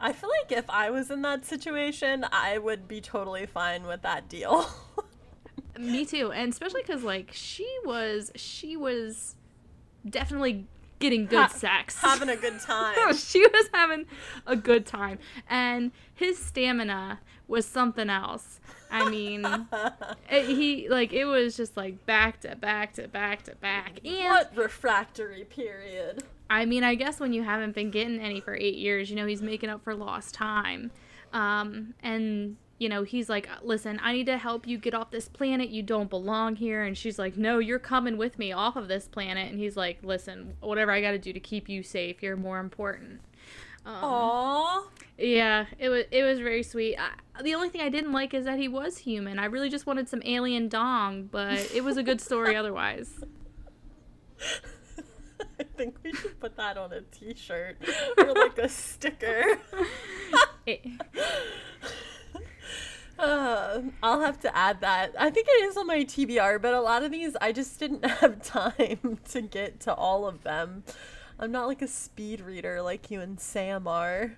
[0.00, 4.00] I feel like if I was in that situation, I would be totally fine with
[4.00, 4.66] that deal.
[5.78, 9.36] Me too, and especially because like she was, she was
[10.08, 10.66] definitely
[11.00, 12.96] getting good ha- sex, having a good time.
[13.14, 14.06] she was having
[14.46, 15.18] a good time,
[15.50, 18.58] and his stamina was something else.
[18.90, 19.44] I mean,
[20.30, 24.00] it, he like it was just like back to back to back to back.
[24.02, 26.24] And what refractory period?
[26.50, 29.26] I mean, I guess when you haven't been getting any for eight years, you know,
[29.26, 30.90] he's making up for lost time.
[31.32, 35.28] Um, and, you know, he's like, listen, I need to help you get off this
[35.28, 35.68] planet.
[35.68, 36.82] You don't belong here.
[36.82, 39.50] And she's like, no, you're coming with me off of this planet.
[39.50, 42.60] And he's like, listen, whatever I got to do to keep you safe, you're more
[42.60, 43.20] important.
[43.84, 44.82] Um, Aww.
[45.16, 46.96] Yeah, it was it was very sweet.
[46.96, 49.38] I, the only thing I didn't like is that he was human.
[49.38, 53.24] I really just wanted some alien dong, but it was a good story otherwise.
[55.78, 57.76] Think we should put that on a t-shirt
[58.18, 59.58] or like a sticker.
[63.18, 65.14] uh, I'll have to add that.
[65.18, 68.04] I think it is on my TBR, but a lot of these I just didn't
[68.20, 70.82] have time to get to all of them.
[71.38, 74.36] I'm not like a speed reader like you and Sam are.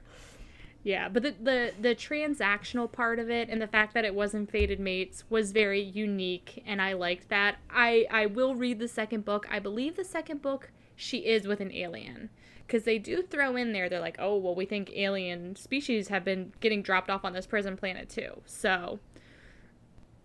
[0.83, 4.51] Yeah, but the, the the transactional part of it and the fact that it wasn't
[4.51, 7.57] Fated Mates was very unique and I liked that.
[7.71, 9.47] I I will read the second book.
[9.51, 12.31] I believe the second book she is with an alien.
[12.67, 16.25] Because they do throw in there, they're like, oh, well, we think alien species have
[16.25, 18.43] been getting dropped off on this prison planet too.
[18.45, 19.01] So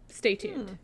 [0.07, 0.77] stay tuned.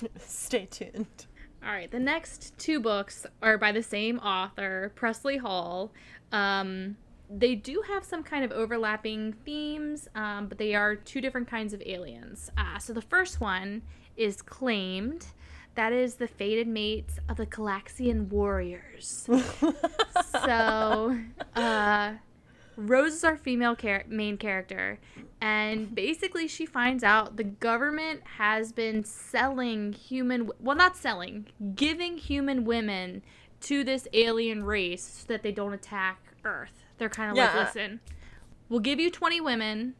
[0.00, 0.06] Hmm.
[0.18, 1.26] stay tuned.
[1.64, 5.92] All right, the next two books are by the same author, Presley Hall.
[6.30, 6.96] Um,
[7.30, 11.72] they do have some kind of overlapping themes, um, but they are two different kinds
[11.72, 12.50] of aliens.
[12.56, 13.82] Uh, so the first one
[14.16, 15.26] is Claimed,
[15.78, 19.28] that is the fated mates of the Calaxian warriors.
[20.32, 21.16] so,
[21.54, 22.14] uh,
[22.76, 24.98] Rose is our female char- main character,
[25.40, 32.18] and basically she finds out the government has been selling human, well, not selling, giving
[32.18, 33.22] human women
[33.60, 36.82] to this alien race so that they don't attack Earth.
[36.98, 37.56] They're kind of yeah.
[37.56, 38.00] like, listen,
[38.68, 39.94] we'll give you 20 women,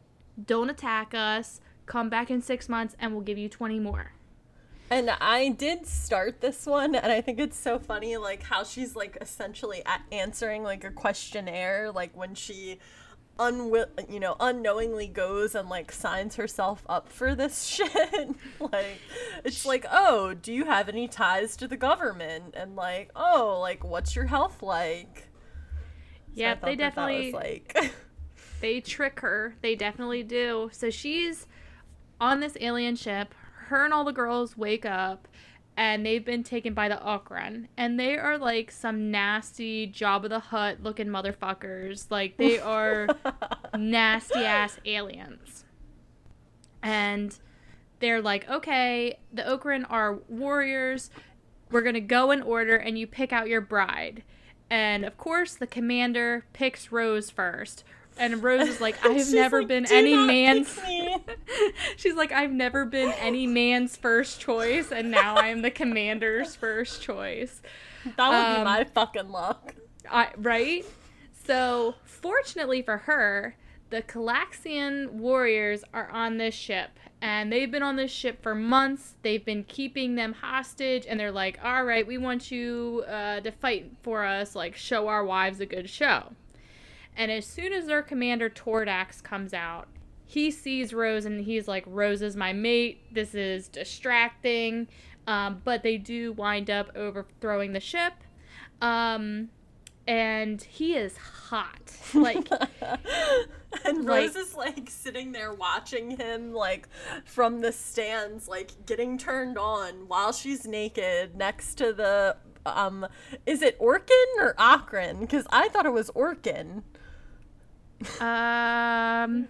[0.45, 4.11] don't attack us, come back in six months, and we'll give you 20 more.
[4.91, 8.95] And I did start this one, and I think it's so funny, like how she's
[8.95, 12.79] like essentially answering like a questionnaire, like when she
[13.39, 18.35] unwill you know unknowingly goes and like signs herself up for this shit.
[18.59, 18.99] Like
[19.45, 22.55] it's like oh do you have any ties to the government?
[22.57, 25.27] And like oh like what's your health like?
[26.29, 27.77] So yeah they definitely like
[28.61, 29.55] they trick her.
[29.61, 30.69] They definitely do.
[30.73, 31.47] So she's
[32.19, 33.33] on this alien ship
[33.69, 35.27] her and all the girls wake up
[35.79, 40.39] and they've been taken by the Okran, and they are like some nasty Jabba the
[40.39, 42.07] Hutt looking motherfuckers.
[42.11, 43.07] Like they are
[43.77, 45.63] nasty ass aliens,
[46.83, 47.39] and
[47.99, 51.11] they're like, okay, the Okran are warriors.
[51.71, 54.23] We're gonna go in order, and you pick out your bride.
[54.69, 57.85] And of course, the commander picks Rose first.
[58.19, 60.77] And Rose is like, I've never like, been any man's.
[61.97, 66.55] She's like, I've never been any man's first choice, and now I am the commander's
[66.55, 67.61] first choice.
[68.03, 69.73] that would be Um, my fucking luck
[70.09, 70.85] I, right?
[71.45, 73.55] So, fortunately for her,
[73.89, 76.91] the Calaxian warriors are on this ship,
[77.21, 79.15] and they've been on this ship for months.
[79.23, 83.51] They've been keeping them hostage, and they're like, all right, we want you uh, to
[83.51, 86.33] fight for us, like, show our wives a good show.
[87.19, 89.89] And as soon as their commander Tordax comes out,
[90.25, 93.13] he sees Rose and he's like, Rose is my mate.
[93.13, 94.87] This is distracting.
[95.27, 98.13] Um, but they do wind up overthrowing the ship.
[98.81, 99.49] Um,
[100.07, 101.91] and he is hot.
[102.13, 102.49] Like,
[103.85, 106.87] and like- Rose is like sitting there watching him like
[107.25, 113.05] from the stands, like getting turned on while she's naked next to the um
[113.45, 115.19] is it Orkin or Akron?
[115.19, 116.83] Because I thought it was Orkin.
[118.19, 119.47] Um,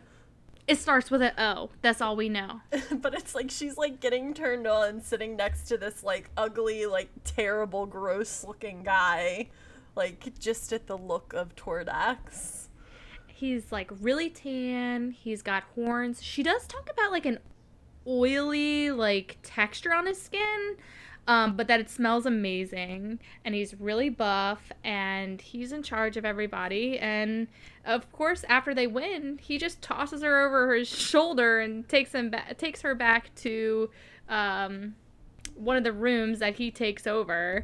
[0.68, 1.70] it starts with an O.
[1.82, 2.62] That's all we know.
[2.92, 7.10] but it's like she's like getting turned on sitting next to this like ugly, like
[7.24, 9.50] terrible, gross looking guy.
[9.96, 12.68] Like just at the look of Tordax.
[13.28, 15.12] He's like really tan.
[15.12, 16.22] He's got horns.
[16.22, 17.40] She does talk about like an
[18.06, 20.76] oily like texture on his skin,
[21.30, 23.20] um, but that it smells amazing.
[23.46, 26.98] And he's really buff, and he's in charge of everybody.
[26.98, 27.48] And
[27.86, 32.32] of course, after they win, he just tosses her over his shoulder and takes him
[32.32, 33.92] back, takes her back to
[34.28, 34.96] um,
[35.54, 37.64] one of the rooms that he takes over.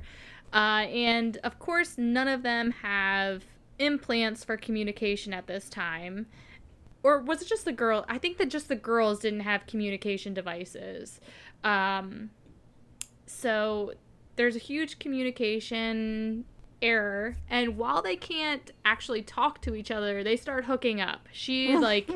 [0.54, 3.46] Uh, and of course, none of them have
[3.80, 6.28] implants for communication at this time.
[7.02, 8.06] Or was it just the girl?
[8.08, 11.20] I think that just the girls didn't have communication devices.
[11.64, 12.30] Um,
[13.36, 13.94] so
[14.38, 16.46] there's a huge communication
[16.82, 17.36] error.
[17.50, 21.28] And while they can't actually talk to each other, they start hooking up.
[21.32, 22.10] She, like,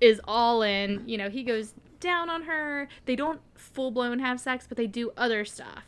[0.00, 1.02] is all in.
[1.06, 2.88] You know, he goes down on her.
[3.04, 5.84] They don't full blown have sex, but they do other stuff.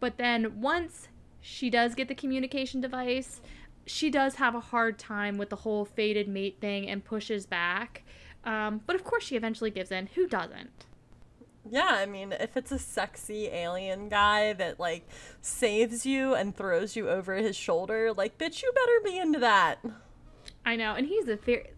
[0.00, 1.08] But then once
[1.40, 3.40] she does get the communication device,
[3.86, 8.02] she does have a hard time with the whole fated mate thing and pushes back.
[8.44, 10.08] Um, but of course, she eventually gives in.
[10.14, 10.86] Who doesn't?
[11.70, 15.08] Yeah, I mean, if it's a sexy alien guy that like
[15.40, 19.78] saves you and throws you over his shoulder, like bitch, you better be into that.
[20.64, 21.70] I know, and he's a very.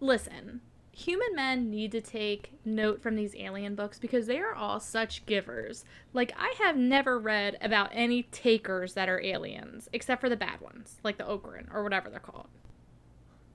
[0.00, 0.60] Listen,
[0.92, 5.26] human men need to take note from these alien books because they are all such
[5.26, 5.84] givers.
[6.12, 10.60] Like, I have never read about any takers that are aliens, except for the bad
[10.60, 12.48] ones, like the Okran or whatever they're called.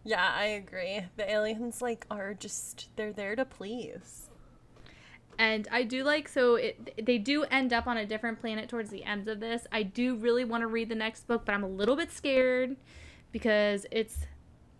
[0.05, 1.01] Yeah, I agree.
[1.15, 4.29] The aliens like are just they're there to please.
[5.39, 8.89] And I do like so it they do end up on a different planet towards
[8.89, 9.65] the end of this.
[9.71, 12.75] I do really want to read the next book, but I'm a little bit scared
[13.31, 14.27] because it's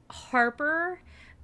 [0.10, 1.00] Harper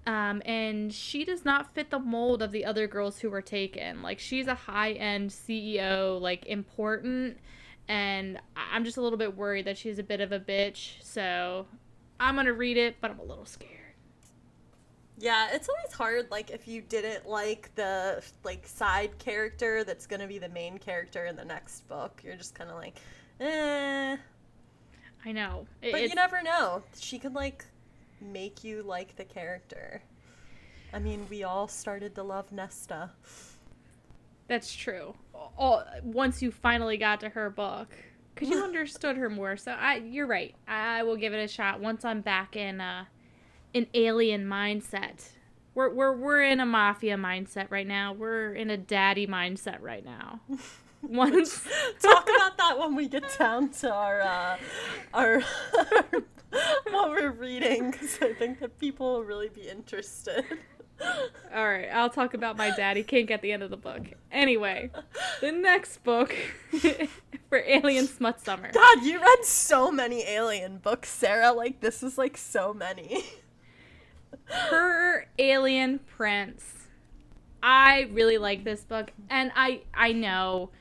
[0.05, 4.01] um, and she does not fit the mold of the other girls who were taken.
[4.01, 7.37] Like she's a high end CEO, like important,
[7.87, 10.93] and I'm just a little bit worried that she's a bit of a bitch.
[11.03, 11.67] So
[12.19, 13.78] I'm gonna read it, but I'm a little scared.
[15.21, 20.21] Yeah, it's always hard like if you didn't like the like side character that's going
[20.21, 22.21] to be the main character in the next book.
[22.23, 22.95] You're just kind of like,
[23.41, 24.15] "Eh."
[25.25, 26.83] I know, It- But it's- you never know.
[26.97, 27.65] She could like
[28.21, 30.01] make you like the character.
[30.93, 33.11] I mean, we all started to love Nesta.
[34.47, 35.13] That's true.
[35.57, 37.89] All, once you finally got to her book,
[38.33, 39.57] because you understood her more.
[39.57, 40.55] So I, you're right.
[40.67, 43.05] I will give it a shot once I'm back in uh,
[43.73, 45.29] an alien mindset.
[45.75, 48.13] We're we're we're in a mafia mindset right now.
[48.13, 50.41] We're in a daddy mindset right now.
[51.01, 51.65] Once
[52.01, 54.57] Talk about that when we get down to our uh,
[55.13, 55.41] our
[56.89, 60.43] what we're reading, because I think that people will really be interested.
[61.55, 64.01] All right, I'll talk about my daddy kink at the end of the book.
[64.33, 64.91] Anyway,
[65.39, 66.35] the next book
[67.47, 68.69] for Alien Smut Summer.
[68.73, 71.53] God, you read so many alien books, Sarah.
[71.53, 73.23] Like this is like so many.
[74.45, 76.87] Her Alien Prince.
[77.61, 80.71] I really like this book, and I I know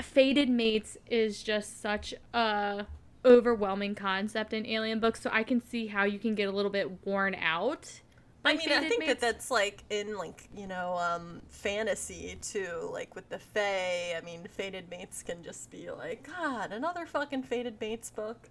[0.00, 2.86] fated Mates is just such a
[3.24, 6.70] overwhelming concept in alien books, so I can see how you can get a little
[6.70, 8.00] bit worn out.
[8.44, 13.14] I mean, I think that that's like in like you know um, fantasy too, like
[13.14, 14.16] with the Fae.
[14.16, 18.48] I mean, fated Mates can just be like, God, another fucking fated Mates book.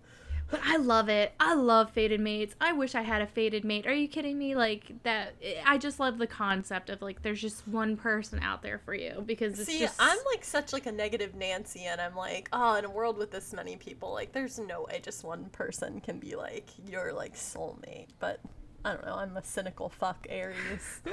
[0.52, 1.34] But I love it.
[1.40, 2.56] I love fated mates.
[2.60, 3.88] I wish I had a fated mate.
[3.88, 4.54] Are you kidding me?
[4.54, 5.36] Like that.
[5.66, 9.24] I just love the concept of like there's just one person out there for you
[9.26, 9.96] because it's See, just.
[9.98, 13.32] I'm like such like a negative Nancy, and I'm like, oh, in a world with
[13.32, 17.36] this many people, like there's no way just one person can be like your like
[17.36, 18.08] soulmate.
[18.20, 18.42] But
[18.84, 19.16] I don't know.
[19.16, 21.02] I'm a cynical fuck Aries.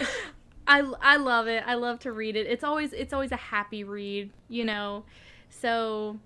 [0.68, 1.62] I, I love it.
[1.66, 2.46] I love to read it.
[2.46, 5.04] It's always it's always a happy read, you know.
[5.48, 6.18] So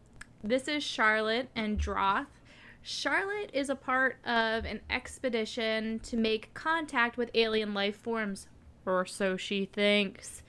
[0.42, 2.26] this is Charlotte and Droth.
[2.83, 8.49] Charlotte is a part of an expedition to make contact with alien life forms,
[8.87, 10.43] or so she thinks.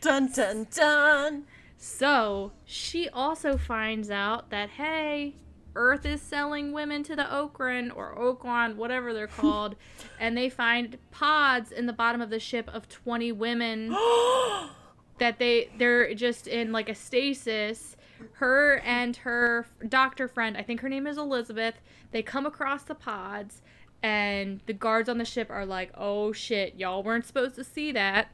[0.00, 1.44] dun dun dun.
[1.76, 5.34] So she also finds out that hey,
[5.74, 9.76] Earth is selling women to the Okran or Okran, whatever they're called,
[10.18, 13.88] and they find pods in the bottom of the ship of 20 women
[15.18, 17.93] that they they're just in like a stasis.
[18.34, 21.74] Her and her doctor friend, I think her name is Elizabeth,
[22.10, 23.62] they come across the pods
[24.04, 27.90] and the guards on the ship are like, "Oh shit, y'all weren't supposed to see
[27.92, 28.28] that."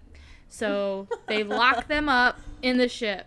[0.48, 3.26] So they lock them up in the ship.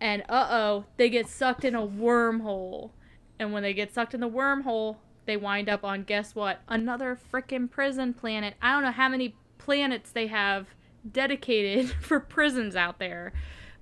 [0.00, 2.90] And uh-oh, they get sucked in a wormhole.
[3.38, 6.60] And when they get sucked in the wormhole, they wind up on guess what?
[6.68, 8.54] Another freaking prison planet.
[8.60, 10.66] I don't know how many planets they have
[11.10, 13.32] dedicated for prisons out there,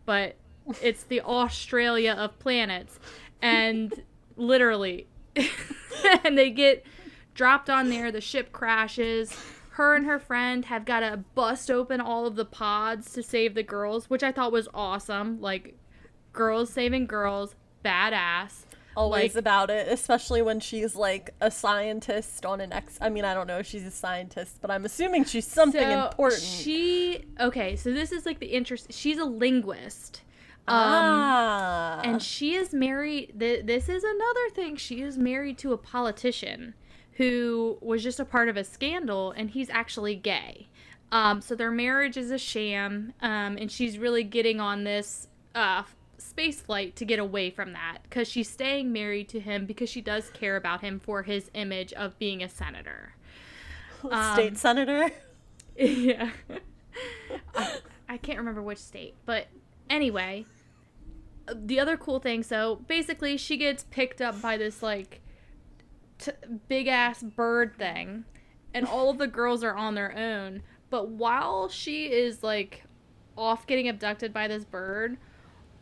[0.04, 0.36] but
[0.82, 2.98] it's the Australia of planets.
[3.40, 4.02] And
[4.36, 5.06] literally
[6.24, 6.84] and they get
[7.34, 9.36] dropped on there, the ship crashes.
[9.70, 13.54] Her and her friend have got to bust open all of the pods to save
[13.54, 15.40] the girls, which I thought was awesome.
[15.40, 15.76] Like
[16.32, 17.54] girls saving girls,
[17.84, 18.64] badass
[18.96, 22.98] always like, about it, especially when she's like a scientist on an ex.
[23.00, 26.04] I mean, I don't know if she's a scientist, but I'm assuming she's something so
[26.06, 26.42] important.
[26.42, 28.92] She okay, so this is like the interest.
[28.92, 30.22] She's a linguist.
[30.68, 32.00] Um, ah.
[32.04, 33.34] And she is married.
[33.38, 34.76] Th- this is another thing.
[34.76, 36.74] She is married to a politician
[37.12, 40.68] who was just a part of a scandal, and he's actually gay.
[41.10, 45.82] Um, so their marriage is a sham, um, and she's really getting on this uh,
[46.16, 50.00] space flight to get away from that because she's staying married to him because she
[50.00, 53.14] does care about him for his image of being a senator.
[53.98, 55.10] State um, senator?
[55.74, 56.30] Yeah.
[57.54, 59.46] I, I can't remember which state, but
[59.92, 60.46] anyway,
[61.54, 65.20] the other cool thing so basically, she gets picked up by this like
[66.18, 66.32] t-
[66.68, 68.24] big ass bird thing,
[68.74, 70.62] and all of the girls are on their own.
[70.90, 72.84] But while she is like
[73.36, 75.18] off getting abducted by this bird,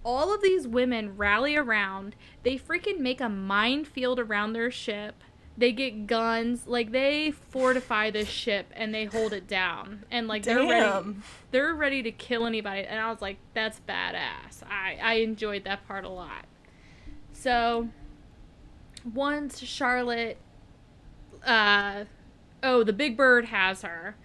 [0.05, 2.17] all of these women rally around.
[2.43, 5.23] They freaking make a minefield around their ship.
[5.57, 10.05] They get guns, like they fortify this ship and they hold it down.
[10.11, 10.57] And like Damn.
[10.57, 11.17] they're ready
[11.51, 12.83] they're ready to kill anybody.
[12.83, 14.63] And I was like, that's badass.
[14.69, 16.47] I I enjoyed that part a lot.
[17.33, 17.89] So
[19.15, 20.39] once Charlotte
[21.45, 22.05] uh
[22.63, 24.17] oh, the big bird has her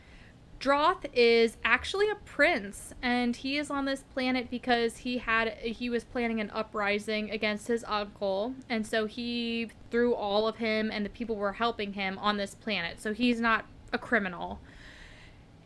[0.60, 5.90] Droth is actually a prince, and he is on this planet because he had he
[5.90, 11.06] was planning an uprising against his uncle, and so he threw all of him and
[11.06, 13.02] the people were helping him on this planet.
[13.02, 14.60] So he's not a criminal.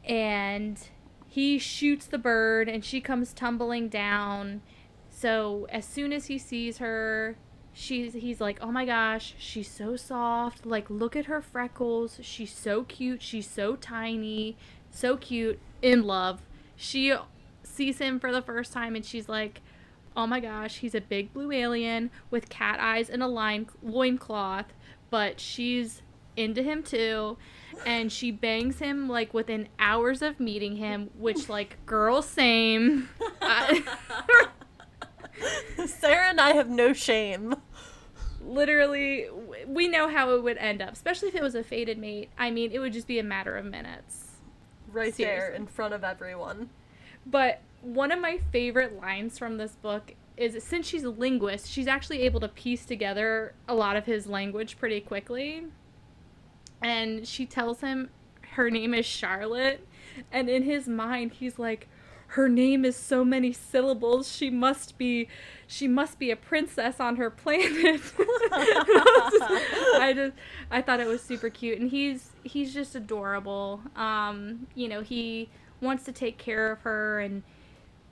[0.04, 0.80] And
[1.28, 4.62] he shoots the bird, and she comes tumbling down.
[5.10, 7.38] So as soon as he sees her,
[7.74, 10.66] she's he's like, "Oh my gosh, she's so soft.
[10.66, 12.20] Like look at her freckles.
[12.22, 13.22] She's so cute.
[13.22, 14.58] She's so tiny
[14.92, 16.42] so cute, in love.
[16.76, 17.16] She
[17.64, 19.62] sees him for the first time and she's like,
[20.16, 24.74] oh my gosh, he's a big blue alien with cat eyes and a line loincloth,
[25.10, 26.02] but she's
[26.36, 27.38] into him too.
[27.86, 33.10] And she bangs him like within hours of meeting him, which like girl same.
[35.86, 37.56] Sarah and I have no shame.
[38.42, 39.28] Literally,
[39.68, 42.30] we know how it would end up, especially if it was a fated mate.
[42.38, 44.29] I mean, it would just be a matter of minutes
[44.94, 45.26] right Seriously.
[45.26, 46.70] there in front of everyone.
[47.26, 51.88] But one of my favorite lines from this book is since she's a linguist, she's
[51.88, 55.66] actually able to piece together a lot of his language pretty quickly.
[56.82, 58.10] And she tells him
[58.54, 59.86] her name is Charlotte,
[60.32, 61.88] and in his mind he's like,
[62.34, 64.32] her name is so many syllables.
[64.32, 65.28] She must be,
[65.66, 68.02] she must be a princess on her planet.
[68.52, 70.36] I just,
[70.70, 73.82] I thought it was super cute, and he's he's just adorable.
[73.96, 75.50] Um, you know, he
[75.82, 77.42] wants to take care of her, and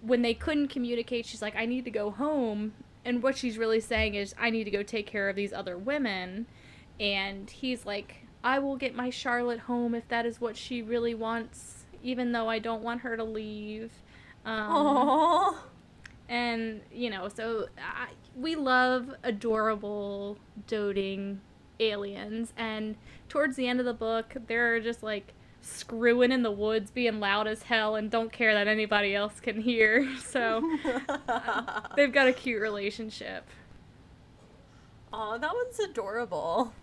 [0.01, 2.73] when they couldn't communicate, she's like, I need to go home.
[3.05, 5.77] And what she's really saying is, I need to go take care of these other
[5.77, 6.47] women.
[6.99, 11.13] And he's like, I will get my Charlotte home if that is what she really
[11.13, 13.91] wants, even though I don't want her to leave.
[14.47, 15.55] Um, Aww.
[16.29, 20.37] and you know, so I, we love adorable,
[20.67, 21.41] doting
[21.81, 22.53] aliens.
[22.55, 22.95] And
[23.27, 27.45] towards the end of the book, they're just like screwing in the woods, being loud
[27.45, 30.07] as hell, and don't care that anybody else can hear.
[30.19, 30.61] So
[31.95, 33.45] they've got a cute relationship.
[35.11, 36.73] Oh, that one's adorable.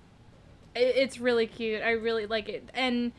[0.74, 1.82] It, it's really cute.
[1.82, 2.68] I really like it.
[2.74, 3.12] And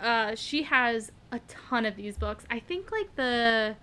[0.00, 2.44] uh, she has a ton of these books.
[2.50, 3.74] I think like the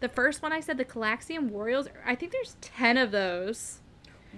[0.00, 1.88] the first one I said, the Calaxian Warriors.
[2.06, 3.80] I think there's ten of those.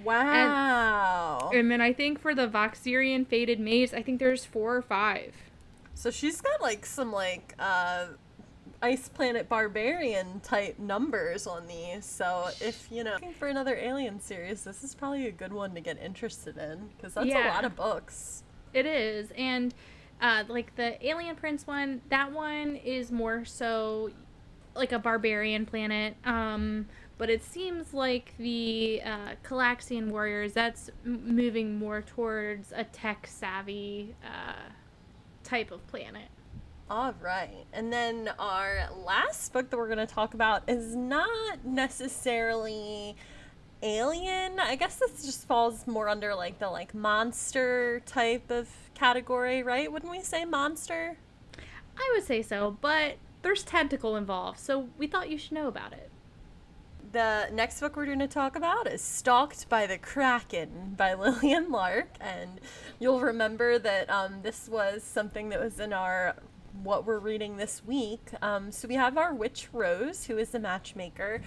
[0.02, 1.50] Wow.
[1.54, 5.34] And then I think for the Voxerian Fated Mates, I think there's four or five.
[5.94, 8.06] so she's got like some like uh
[8.82, 12.04] Ice Planet Barbarian type numbers on these.
[12.04, 15.74] So if you know looking for another alien series, this is probably a good one
[15.74, 18.42] to get interested in because that's a lot of books.
[18.74, 19.72] It is, and
[20.20, 24.10] uh, like the Alien Prince one, that one is more so
[24.74, 26.16] like a barbarian planet.
[26.24, 26.86] Um,
[27.16, 33.28] but it seems like the uh, Calaxian Warriors that's m- moving more towards a tech
[33.28, 34.70] savvy uh,
[35.44, 36.28] type of planet.
[36.90, 37.64] All right.
[37.72, 43.16] And then our last book that we're going to talk about is not necessarily
[43.82, 44.58] alien.
[44.58, 49.90] I guess this just falls more under like the like monster type of category, right?
[49.90, 51.16] Wouldn't we say monster?
[51.96, 55.92] I would say so, but there's tentacle involved, so we thought you should know about
[55.92, 56.10] it.
[57.12, 61.70] The next book we're going to talk about is Stalked by the Kraken by Lillian
[61.70, 62.08] Lark.
[62.20, 62.60] And
[62.98, 66.34] you'll remember that um, this was something that was in our
[66.82, 68.30] what we're reading this week.
[68.42, 71.42] Um, so we have our witch Rose, who is the matchmaker,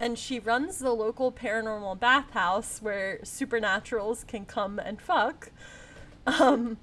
[0.00, 5.52] and she runs the local paranormal bathhouse where supernaturals can come and fuck.
[6.26, 6.78] Um,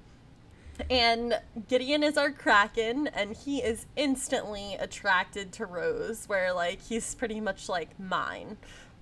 [0.88, 7.16] and Gideon is our Kraken, and he is instantly attracted to Rose, where, like, he's
[7.16, 8.56] pretty much like mine.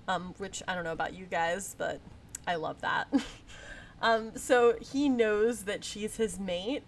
[0.07, 1.99] Um, which I don't know about you guys, but
[2.47, 3.07] I love that.
[4.01, 6.83] um, so he knows that she's his mate.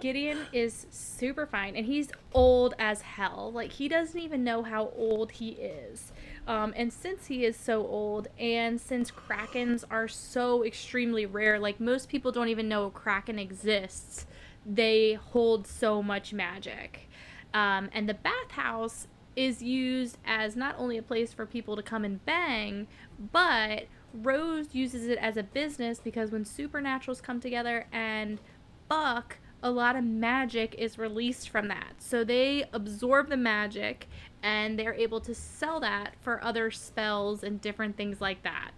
[0.00, 3.52] Gideon is super fine, and he's old as hell.
[3.54, 6.12] Like he doesn't even know how old he is.
[6.46, 11.80] Um, and since he is so old, and since krakens are so extremely rare, like
[11.80, 14.26] most people don't even know a kraken exists.
[14.64, 17.08] They hold so much magic,
[17.52, 22.04] um, and the bathhouse is used as not only a place for people to come
[22.04, 22.86] and bang,
[23.32, 23.84] but
[24.14, 28.40] Rose uses it as a business because when supernaturals come together and
[28.88, 31.94] Buck, a lot of magic is released from that.
[31.98, 34.08] So they absorb the magic
[34.42, 38.72] and they're able to sell that for other spells and different things like that.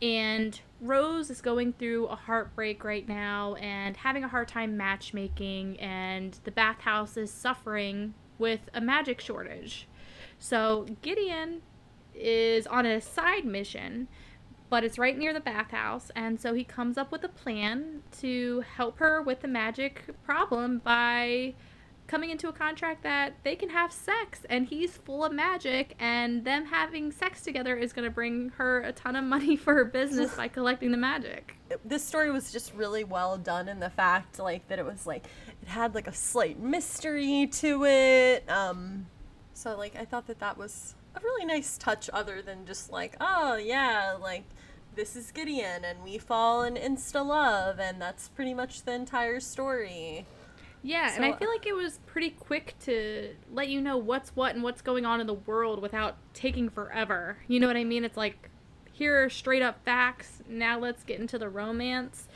[0.00, 5.80] And Rose is going through a heartbreak right now and having a hard time matchmaking,
[5.80, 9.88] and the bathhouse is suffering with a magic shortage.
[10.38, 11.62] So Gideon
[12.14, 14.06] is on a side mission
[14.70, 18.62] but it's right near the bathhouse and so he comes up with a plan to
[18.76, 21.54] help her with the magic problem by
[22.06, 26.44] coming into a contract that they can have sex and he's full of magic and
[26.44, 29.84] them having sex together is going to bring her a ton of money for her
[29.84, 31.54] business by collecting the magic
[31.84, 35.26] This story was just really well done in the fact, like, that it was like,
[35.60, 38.48] it had like a slight mystery to it.
[38.48, 39.06] Um,
[39.52, 43.16] so, like, I thought that that was a really nice touch, other than just like,
[43.20, 44.44] oh, yeah, like,
[44.94, 49.40] this is Gideon and we fall in insta love, and that's pretty much the entire
[49.40, 50.26] story.
[50.82, 54.54] yeah and i feel like it was pretty quick to let you know what's what
[54.54, 58.04] and what's going on in the world without taking forever you know what i mean
[58.04, 58.48] it's like
[58.92, 62.28] here are straight up facts now let's get into the romance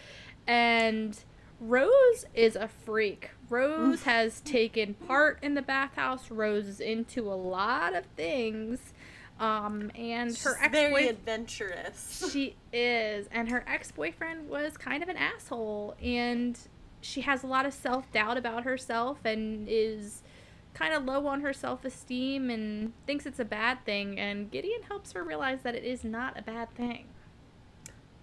[0.46, 1.24] and
[1.60, 3.30] Rose is a freak.
[3.53, 6.30] Rose has taken part in the bathhouse.
[6.30, 8.94] Rose is into a lot of things.
[9.38, 12.30] Um, and her She's ex very adventurous.
[12.32, 13.28] She is.
[13.30, 15.96] And her ex boyfriend was kind of an asshole.
[16.03, 16.59] And
[17.03, 20.22] she has a lot of self doubt about herself and is
[20.72, 24.18] kind of low on her self esteem and thinks it's a bad thing.
[24.18, 27.05] And Gideon helps her realize that it is not a bad thing.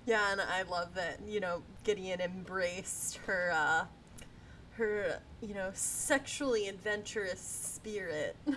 [0.08, 3.86] Yeah, and I love that, you know, Gideon embraced her uh
[4.80, 8.36] her, you know, sexually adventurous spirit.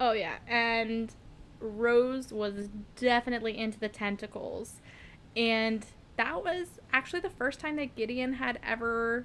[0.00, 1.14] Oh yeah, and
[1.60, 4.80] Rose was definitely into the tentacles,
[5.36, 9.24] and that was actually the first time that Gideon had ever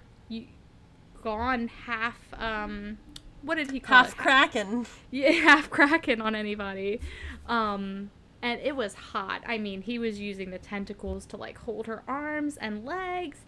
[1.24, 2.20] gone half.
[2.38, 3.00] Um,
[3.41, 4.18] what did he call half it?
[4.18, 4.86] kraken.
[5.12, 7.00] Yeah, half kraken on anybody.
[7.47, 8.12] Um,
[8.43, 9.41] and it was hot.
[9.47, 13.39] I mean, he was using the tentacles to like hold her arms and legs,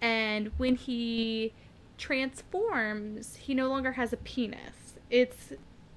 [0.00, 1.52] and when he
[1.98, 4.94] transforms, he no longer has a penis.
[5.10, 5.52] It's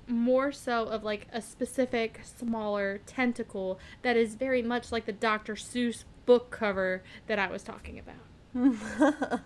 [0.07, 5.55] more so of like a specific smaller tentacle that is very much like the Dr.
[5.55, 8.15] Seuss book cover that I was talking about.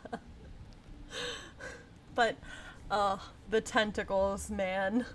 [2.15, 2.35] but
[2.89, 3.17] uh
[3.49, 5.05] the tentacles, man.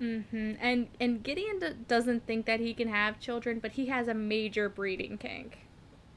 [0.00, 0.58] Mhm.
[0.60, 4.14] And and Gideon d- doesn't think that he can have children, but he has a
[4.14, 5.58] major breeding kink.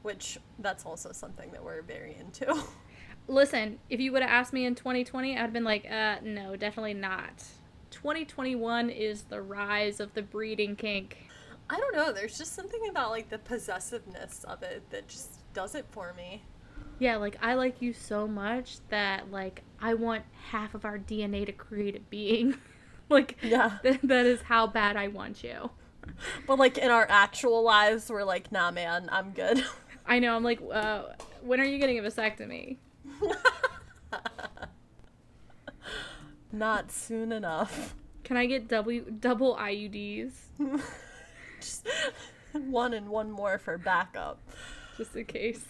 [0.02, 2.62] Which that's also something that we're very into.
[3.28, 6.94] Listen, if you would have asked me in 2020, I'd been like, uh, no, definitely
[6.94, 7.44] not.
[7.90, 11.28] 2021 is the rise of the breeding kink.
[11.68, 12.10] I don't know.
[12.10, 16.42] There's just something about like the possessiveness of it that just does it for me.
[16.98, 21.44] Yeah, like I like you so much that like I want half of our DNA
[21.44, 22.56] to create a being.
[23.10, 25.70] like yeah, th- that is how bad I want you.
[26.46, 29.62] But like in our actual lives, we're like, nah, man, I'm good.
[30.06, 30.34] I know.
[30.34, 31.02] I'm like, uh,
[31.42, 32.78] when are you getting a vasectomy?
[36.52, 37.94] Not soon enough.
[38.24, 40.32] Can I get W double IUDs?
[41.60, 41.86] Just
[42.52, 44.40] one and one more for backup.
[44.96, 45.66] Just in case.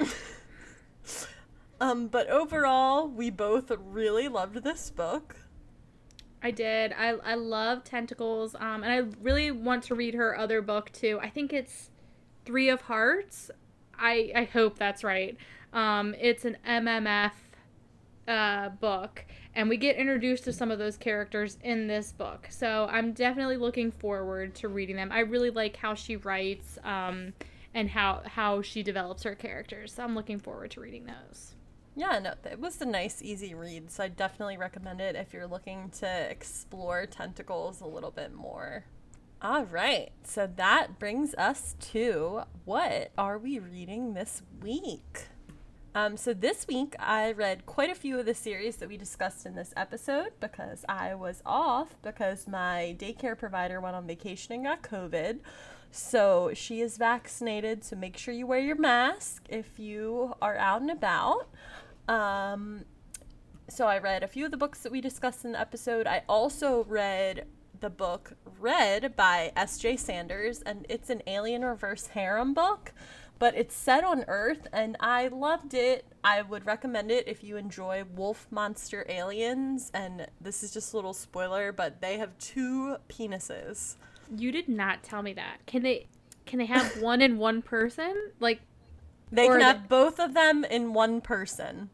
[1.80, 5.36] um, but overall, we both really loved this book.
[6.42, 6.92] I did.
[6.92, 8.54] I I love tentacles.
[8.54, 11.18] Um, and I really want to read her other book too.
[11.22, 11.90] I think it's
[12.44, 13.50] Three of Hearts.
[13.98, 15.36] I I hope that's right.
[15.76, 17.32] Um, it's an MMF
[18.26, 22.48] uh, book, and we get introduced to some of those characters in this book.
[22.48, 25.12] So I'm definitely looking forward to reading them.
[25.12, 27.34] I really like how she writes um,
[27.74, 29.92] and how how she develops her characters.
[29.92, 31.54] So I'm looking forward to reading those.
[31.94, 33.90] Yeah, no, it was a nice, easy read.
[33.90, 38.84] So I definitely recommend it if you're looking to explore tentacles a little bit more.
[39.42, 45.26] All right, so that brings us to what are we reading this week?
[45.96, 49.46] Um, so this week I read quite a few of the series that we discussed
[49.46, 54.64] in this episode because I was off because my daycare provider went on vacation and
[54.64, 55.38] got COVID.
[55.90, 60.82] So she is vaccinated, so make sure you wear your mask if you are out
[60.82, 61.48] and about.
[62.08, 62.84] Um,
[63.66, 66.06] so I read a few of the books that we discussed in the episode.
[66.06, 67.46] I also read
[67.80, 69.96] the book Red by S.J.
[69.96, 72.92] Sanders, and it's an alien reverse harem book
[73.38, 76.06] but it's set on Earth and I loved it.
[76.24, 79.90] I would recommend it if you enjoy wolf monster aliens.
[79.94, 83.96] And this is just a little spoiler, but they have two penises.
[84.34, 85.58] You did not tell me that.
[85.66, 86.06] Can they
[86.46, 88.30] can they have one in one person?
[88.40, 88.60] Like
[89.30, 89.88] they can have they...
[89.88, 91.90] both of them in one person.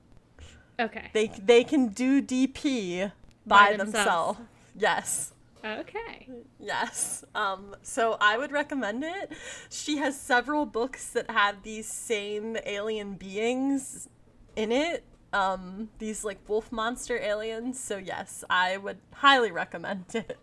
[0.78, 1.10] Okay.
[1.12, 3.12] They they can do DP
[3.46, 4.38] by, by themselves.
[4.38, 4.40] themselves.
[4.76, 5.32] Yes.
[5.64, 6.28] Okay.
[6.58, 7.24] Yes.
[7.34, 9.32] Um, so I would recommend it.
[9.70, 14.08] She has several books that have these same alien beings
[14.56, 15.04] in it.
[15.32, 17.78] Um, these like wolf monster aliens.
[17.80, 20.38] So yes, I would highly recommend it.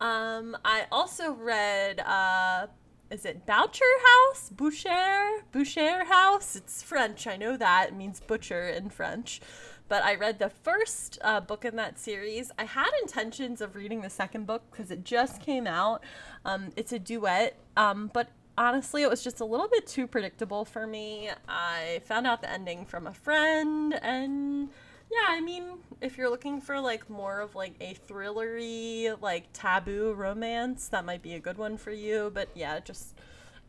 [0.00, 2.68] Um, I also read uh
[3.10, 4.50] is it Boucher House?
[4.50, 5.42] Boucher?
[5.50, 6.54] Boucher House?
[6.54, 7.26] It's French.
[7.26, 7.88] I know that.
[7.88, 9.40] It means butcher in French
[9.88, 12.50] but I read the first uh, book in that series.
[12.58, 16.02] I had intentions of reading the second book because it just came out.
[16.44, 18.28] Um, it's a duet, um, but
[18.58, 21.30] honestly, it was just a little bit too predictable for me.
[21.48, 24.68] I found out the ending from a friend, and
[25.10, 30.12] yeah, I mean, if you're looking for like more of like a thrillery, like taboo
[30.12, 32.30] romance, that might be a good one for you.
[32.34, 33.14] But yeah, it just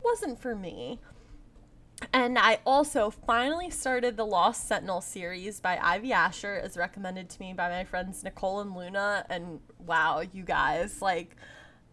[0.03, 0.99] wasn't for me.
[2.13, 7.41] And I also finally started the Lost Sentinel series by Ivy Asher, as recommended to
[7.41, 9.25] me by my friends Nicole and Luna.
[9.29, 11.35] And wow, you guys, like,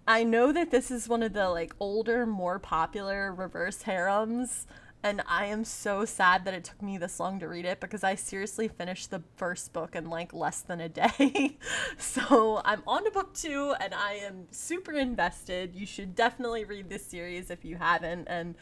[0.07, 4.67] I know that this is one of the like older, more popular reverse harems,
[5.03, 8.05] and I am so sad that it took me this long to read it because
[8.05, 11.59] I seriously finished the first book in like less than a day.
[11.99, 15.75] so I'm on to book two, and I am super invested.
[15.75, 18.55] You should definitely read this series if you haven't, and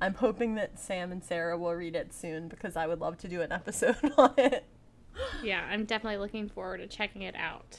[0.00, 3.28] I'm hoping that Sam and Sarah will read it soon because I would love to
[3.28, 4.64] do an episode on it.
[5.42, 7.78] Yeah, I'm definitely looking forward to checking it out.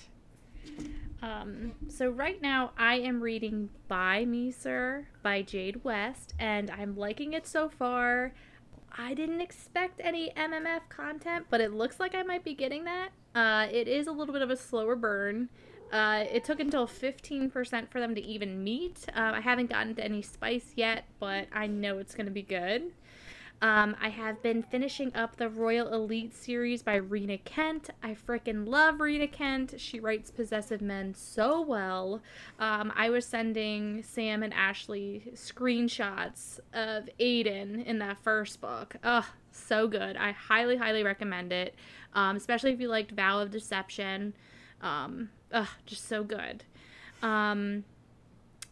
[1.22, 6.95] Um, so right now I am reading By Me Sir by Jade West and I'm
[6.95, 8.34] liking it so far.
[8.97, 13.09] I didn't expect any MMF content, but it looks like I might be getting that.
[13.34, 15.49] Uh, it is a little bit of a slower burn.
[15.91, 19.05] Uh, it took until 15% for them to even meet.
[19.09, 22.43] Uh, I haven't gotten to any spice yet, but I know it's going to be
[22.43, 22.93] good.
[23.63, 27.91] Um, I have been finishing up the Royal Elite series by Rina Kent.
[28.01, 29.75] I freaking love Rina Kent.
[29.77, 32.23] She writes possessive men so well.
[32.57, 38.95] Um, I was sending Sam and Ashley screenshots of Aiden in that first book.
[39.03, 40.17] Ugh, so good.
[40.17, 41.75] I highly, highly recommend it,
[42.15, 44.33] um, especially if you liked Vow of Deception.
[44.81, 46.63] Um, ugh, just so good.
[47.21, 47.83] Um,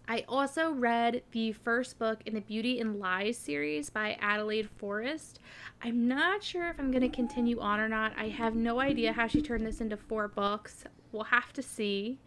[0.07, 5.39] I also read the first book in the Beauty and Lies series by Adelaide Forrest.
[5.83, 8.13] I'm not sure if I'm going to continue on or not.
[8.17, 10.83] I have no idea how she turned this into four books.
[11.11, 12.17] We'll have to see.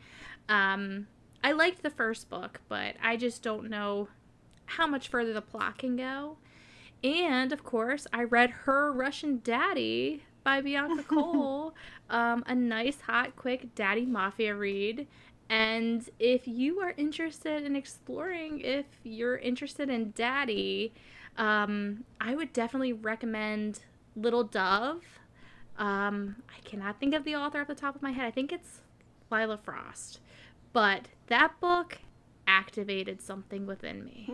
[0.49, 1.09] Um,
[1.43, 4.09] I liked the first book, but I just don't know
[4.67, 6.37] how much further the plot can go.
[7.03, 11.75] And of course, I read Her Russian Daddy by Bianca Cole.
[12.11, 15.07] um, a nice, hot, quick daddy mafia read.
[15.49, 20.95] And if you are interested in exploring, if you're interested in Daddy,
[21.37, 23.81] um, I would definitely recommend
[24.17, 25.05] Little Dove.
[25.77, 28.25] Um, I cannot think of the author off the top of my head.
[28.25, 28.81] I think it's
[29.31, 30.21] Lila Frost.
[30.73, 31.99] But that book
[32.47, 34.31] activated something within me.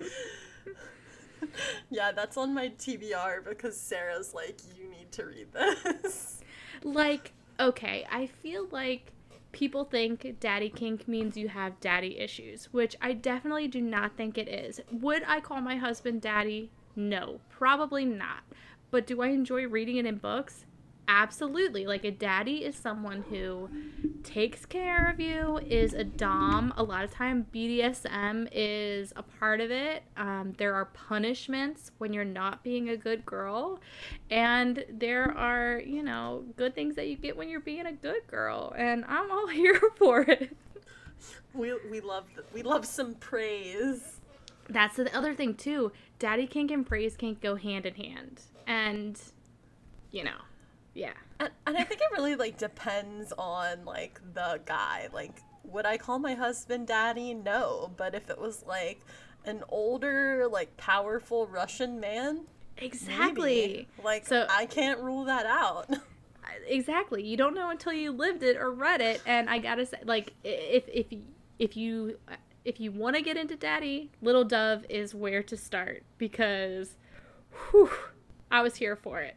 [1.90, 6.40] yeah, that's on my TBR because Sarah's like, you need to read this.
[6.82, 9.12] Like, okay, I feel like
[9.52, 14.36] people think daddy kink means you have daddy issues, which I definitely do not think
[14.36, 14.82] it is.
[14.90, 16.70] Would I call my husband daddy?
[16.94, 18.42] No, probably not.
[18.90, 20.66] But do I enjoy reading it in books?
[21.06, 21.86] Absolutely.
[21.86, 23.68] Like a daddy is someone who
[24.22, 26.72] takes care of you, is a dom.
[26.76, 30.02] A lot of time BDSM is a part of it.
[30.16, 33.80] Um, there are punishments when you're not being a good girl.
[34.30, 38.26] And there are, you know, good things that you get when you're being a good
[38.26, 38.72] girl.
[38.76, 40.56] And I'm all here for it.
[41.52, 44.20] We, we love the, we love some praise.
[44.68, 45.92] That's the other thing too.
[46.18, 48.40] Daddy kink and praise kink go hand in hand.
[48.66, 49.20] And
[50.10, 50.38] you know,
[50.94, 51.12] yeah.
[51.40, 55.08] And, and I think it really like depends on like the guy.
[55.12, 57.34] Like, would I call my husband daddy?
[57.34, 57.90] No.
[57.96, 59.00] But if it was like
[59.44, 62.42] an older, like powerful Russian man,
[62.78, 63.44] exactly.
[63.44, 63.88] Maybe.
[64.02, 65.90] Like, so I can't rule that out.
[66.66, 67.24] exactly.
[67.24, 69.20] You don't know until you lived it or read it.
[69.26, 71.06] And I gotta say, like, if if
[71.58, 72.18] if you
[72.64, 76.96] if you want to get into daddy, Little Dove is where to start because,
[77.70, 77.90] whew,
[78.50, 79.36] I was here for it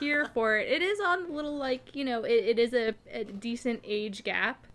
[0.00, 0.68] here for it.
[0.68, 4.24] It is on a little like you know it, it is a, a decent age
[4.24, 4.66] gap,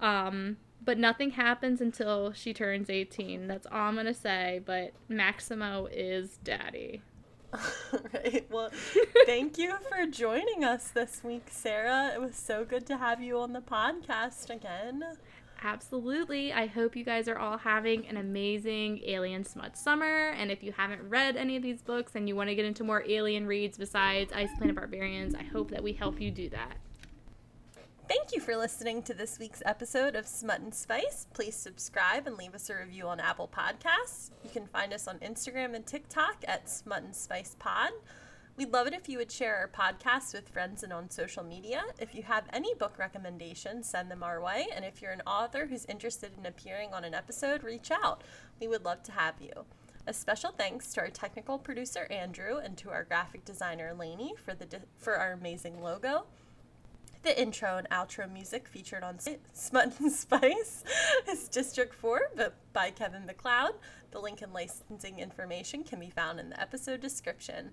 [0.00, 3.46] um, but nothing happens until she turns eighteen.
[3.46, 4.60] That's all I'm gonna say.
[4.64, 7.02] But Maximo is daddy.
[7.52, 7.60] All
[8.14, 8.46] right.
[8.50, 8.70] Well,
[9.26, 12.12] thank you for joining us this week, Sarah.
[12.14, 15.02] It was so good to have you on the podcast again.
[15.64, 16.52] Absolutely.
[16.52, 20.30] I hope you guys are all having an amazing Alien Smut summer.
[20.30, 22.82] And if you haven't read any of these books and you want to get into
[22.82, 26.76] more alien reads besides Ice Planet Barbarians, I hope that we help you do that.
[28.08, 31.28] Thank you for listening to this week's episode of Smut and Spice.
[31.32, 34.32] Please subscribe and leave us a review on Apple Podcasts.
[34.44, 37.92] You can find us on Instagram and TikTok at Smut and Spice Pod.
[38.62, 41.82] We'd love it if you would share our podcast with friends and on social media.
[41.98, 44.68] If you have any book recommendations, send them our way.
[44.72, 48.22] And if you're an author who's interested in appearing on an episode, reach out.
[48.60, 49.50] We would love to have you.
[50.06, 54.54] A special thanks to our technical producer Andrew and to our graphic designer Lainey for
[54.54, 56.26] the for our amazing logo.
[57.24, 59.18] The intro and outro music featured on
[59.52, 60.84] Smut and Spice
[61.28, 63.74] is District 4 but by Kevin MacLeod.
[64.12, 67.72] The link and licensing information can be found in the episode description.